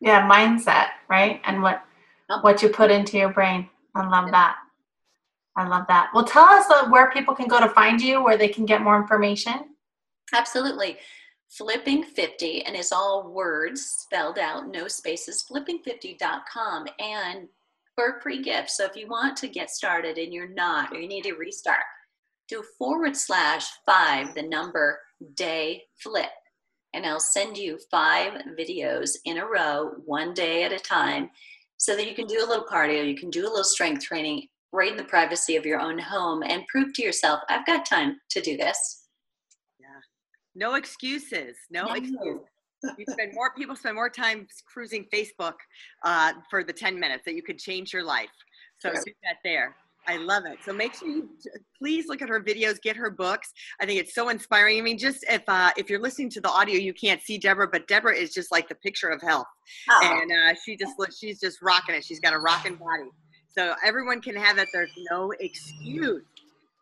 Yeah 0.00 0.28
mindset 0.28 0.88
right? 1.08 1.40
And 1.44 1.62
what 1.62 1.82
what 2.42 2.62
you 2.62 2.68
put 2.68 2.90
into 2.90 3.18
your 3.18 3.32
brain. 3.32 3.68
I 3.94 4.08
love 4.08 4.30
that 4.30 4.56
I 5.56 5.66
love 5.66 5.86
that. 5.88 6.10
Well, 6.14 6.24
tell 6.24 6.44
us 6.44 6.68
uh, 6.70 6.88
where 6.88 7.10
people 7.10 7.34
can 7.34 7.48
go 7.48 7.60
to 7.60 7.68
find 7.70 8.00
you, 8.00 8.22
where 8.22 8.36
they 8.36 8.48
can 8.48 8.66
get 8.66 8.82
more 8.82 9.00
information. 9.00 9.74
Absolutely. 10.34 10.98
Flipping 11.48 12.02
50, 12.02 12.64
and 12.64 12.76
it's 12.76 12.92
all 12.92 13.32
words 13.32 13.80
spelled 13.82 14.38
out, 14.38 14.68
no 14.68 14.88
spaces, 14.88 15.44
flipping50.com. 15.50 16.86
And 16.98 17.48
for 17.96 18.20
free 18.20 18.42
gift. 18.42 18.70
So 18.70 18.84
if 18.84 18.94
you 18.94 19.08
want 19.08 19.36
to 19.38 19.48
get 19.48 19.70
started 19.70 20.18
and 20.18 20.32
you're 20.32 20.50
not, 20.50 20.92
or 20.92 21.00
you 21.00 21.08
need 21.08 21.24
to 21.24 21.32
restart, 21.32 21.82
do 22.48 22.62
forward 22.78 23.16
slash 23.16 23.66
five, 23.84 24.34
the 24.34 24.42
number 24.42 25.00
day 25.34 25.82
flip. 25.98 26.30
And 26.94 27.04
I'll 27.04 27.18
send 27.18 27.56
you 27.56 27.78
five 27.90 28.34
videos 28.58 29.16
in 29.24 29.38
a 29.38 29.46
row, 29.46 29.92
one 30.04 30.34
day 30.34 30.62
at 30.62 30.72
a 30.72 30.78
time, 30.78 31.30
so 31.78 31.96
that 31.96 32.08
you 32.08 32.14
can 32.14 32.26
do 32.26 32.44
a 32.44 32.48
little 32.48 32.64
cardio, 32.64 33.06
you 33.06 33.16
can 33.16 33.30
do 33.30 33.42
a 33.42 33.48
little 33.48 33.64
strength 33.64 34.04
training, 34.04 34.46
right 34.72 34.90
in 34.90 34.96
the 34.96 35.04
privacy 35.04 35.56
of 35.56 35.64
your 35.64 35.80
own 35.80 35.98
home 35.98 36.42
and 36.42 36.66
prove 36.68 36.92
to 36.94 37.02
yourself, 37.02 37.40
I've 37.48 37.66
got 37.66 37.86
time 37.86 38.18
to 38.30 38.40
do 38.40 38.56
this. 38.56 39.04
Yeah. 39.80 39.86
No 40.54 40.74
excuses. 40.74 41.56
No, 41.70 41.86
no. 41.86 41.94
excuses. 41.94 42.40
You 42.98 43.04
spend 43.08 43.32
more 43.34 43.52
people 43.56 43.74
spend 43.74 43.94
more 43.94 44.10
time 44.10 44.46
cruising 44.72 45.06
Facebook 45.12 45.54
uh, 46.04 46.34
for 46.50 46.62
the 46.62 46.72
10 46.72 47.00
minutes 47.00 47.24
that 47.24 47.34
you 47.34 47.42
could 47.42 47.58
change 47.58 47.92
your 47.92 48.04
life. 48.04 48.28
So 48.78 48.90
sure. 48.90 49.02
do 49.06 49.12
that 49.24 49.36
there. 49.42 49.74
I 50.08 50.16
love 50.18 50.44
it. 50.46 50.58
So 50.64 50.72
make 50.72 50.94
sure 50.94 51.08
you 51.08 51.28
please 51.78 52.06
look 52.08 52.22
at 52.22 52.28
her 52.28 52.40
videos, 52.40 52.80
get 52.80 52.96
her 52.96 53.10
books. 53.10 53.52
I 53.80 53.86
think 53.86 54.00
it's 54.00 54.14
so 54.14 54.28
inspiring. 54.28 54.78
I 54.78 54.82
mean, 54.82 54.98
just 54.98 55.24
if 55.28 55.42
uh, 55.48 55.70
if 55.76 55.90
you're 55.90 56.00
listening 56.00 56.30
to 56.30 56.40
the 56.40 56.48
audio, 56.48 56.76
you 56.76 56.94
can't 56.94 57.20
see 57.20 57.38
Deborah, 57.38 57.68
but 57.68 57.88
Deborah 57.88 58.14
is 58.14 58.32
just 58.32 58.52
like 58.52 58.68
the 58.68 58.74
picture 58.76 59.08
of 59.08 59.20
health, 59.20 59.46
oh. 59.90 60.00
and 60.02 60.30
uh, 60.30 60.54
she 60.64 60.76
just 60.76 60.98
looks, 60.98 61.18
she's 61.18 61.40
just 61.40 61.60
rocking 61.60 61.94
it. 61.94 62.04
She's 62.04 62.20
got 62.20 62.34
a 62.34 62.38
rocking 62.38 62.76
body. 62.76 63.10
So 63.56 63.74
everyone 63.82 64.20
can 64.20 64.36
have 64.36 64.58
it. 64.58 64.68
There's 64.72 64.92
no 65.10 65.32
excuse. 65.40 66.22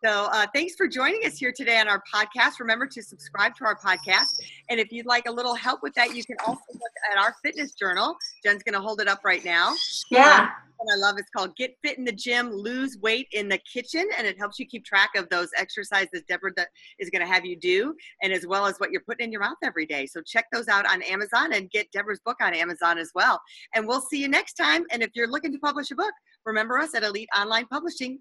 So 0.04 0.28
uh, 0.32 0.46
thanks 0.52 0.74
for 0.74 0.86
joining 0.86 1.24
us 1.24 1.38
here 1.38 1.50
today 1.50 1.78
on 1.78 1.88
our 1.88 2.02
podcast. 2.12 2.60
Remember 2.60 2.86
to 2.86 3.02
subscribe 3.02 3.54
to 3.56 3.64
our 3.64 3.74
podcast. 3.74 4.38
And 4.68 4.78
if 4.78 4.92
you'd 4.92 5.06
like 5.06 5.26
a 5.26 5.32
little 5.32 5.54
help 5.54 5.82
with 5.82 5.94
that, 5.94 6.14
you 6.14 6.22
can 6.24 6.36
also 6.46 6.60
look 6.74 6.82
at 7.10 7.16
our 7.16 7.34
fitness 7.42 7.72
journal. 7.72 8.14
Jen's 8.44 8.62
going 8.62 8.74
to 8.74 8.80
hold 8.80 9.00
it 9.00 9.08
up 9.08 9.20
right 9.24 9.42
now. 9.44 9.72
Yeah. 10.10 10.40
Um, 10.40 10.88
I 10.92 10.96
love 10.96 11.16
it's 11.16 11.30
called 11.30 11.56
Get 11.56 11.76
Fit 11.82 11.96
in 11.96 12.04
the 12.04 12.12
Gym, 12.12 12.52
Lose 12.52 12.98
Weight 13.00 13.28
in 13.32 13.48
the 13.48 13.58
Kitchen. 13.72 14.06
And 14.18 14.26
it 14.26 14.36
helps 14.36 14.58
you 14.58 14.66
keep 14.66 14.84
track 14.84 15.10
of 15.16 15.30
those 15.30 15.48
exercises 15.56 16.22
Deborah 16.28 16.52
is 16.98 17.08
going 17.08 17.26
to 17.26 17.32
have 17.32 17.46
you 17.46 17.56
do, 17.56 17.94
and 18.22 18.32
as 18.32 18.46
well 18.46 18.66
as 18.66 18.76
what 18.78 18.90
you're 18.90 19.00
putting 19.00 19.26
in 19.26 19.32
your 19.32 19.40
mouth 19.40 19.56
every 19.62 19.86
day. 19.86 20.04
So 20.04 20.20
check 20.20 20.46
those 20.52 20.68
out 20.68 20.84
on 20.84 21.02
Amazon 21.02 21.54
and 21.54 21.70
get 21.70 21.90
Deborah's 21.92 22.20
book 22.20 22.36
on 22.42 22.52
Amazon 22.52 22.98
as 22.98 23.10
well. 23.14 23.40
And 23.74 23.88
we'll 23.88 24.02
see 24.02 24.20
you 24.20 24.28
next 24.28 24.54
time. 24.54 24.84
And 24.90 25.02
if 25.02 25.10
you're 25.14 25.28
looking 25.28 25.52
to 25.52 25.58
publish 25.58 25.90
a 25.90 25.94
book, 25.94 26.12
remember 26.44 26.78
us 26.78 26.94
at 26.94 27.02
Elite 27.02 27.28
Online 27.36 27.66
Publishing. 27.66 28.20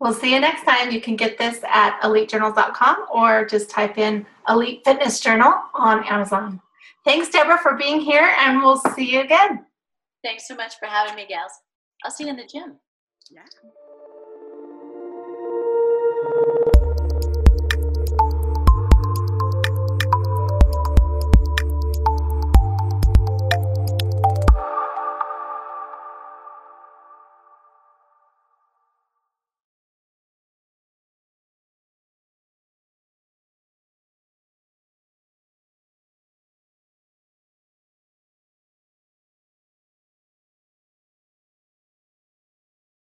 We'll 0.00 0.14
see 0.14 0.32
you 0.32 0.40
next 0.40 0.64
time. 0.64 0.90
You 0.90 1.00
can 1.00 1.14
get 1.14 1.36
this 1.36 1.60
at 1.68 2.00
elitejournals.com 2.00 3.06
or 3.12 3.44
just 3.44 3.68
type 3.68 3.98
in 3.98 4.24
Elite 4.48 4.80
Fitness 4.84 5.20
Journal 5.20 5.52
on 5.74 6.04
Amazon. 6.04 6.60
Thanks, 7.04 7.28
Deborah, 7.28 7.58
for 7.58 7.76
being 7.76 8.00
here, 8.00 8.34
and 8.38 8.62
we'll 8.62 8.80
see 8.94 9.12
you 9.12 9.20
again. 9.20 9.66
Thanks 10.24 10.48
so 10.48 10.54
much 10.54 10.74
for 10.78 10.86
having 10.86 11.16
me, 11.16 11.26
gals. 11.26 11.52
I'll 12.04 12.10
see 12.10 12.24
you 12.24 12.30
in 12.30 12.36
the 12.36 12.46
gym. 12.46 12.78
Yeah. 13.30 13.42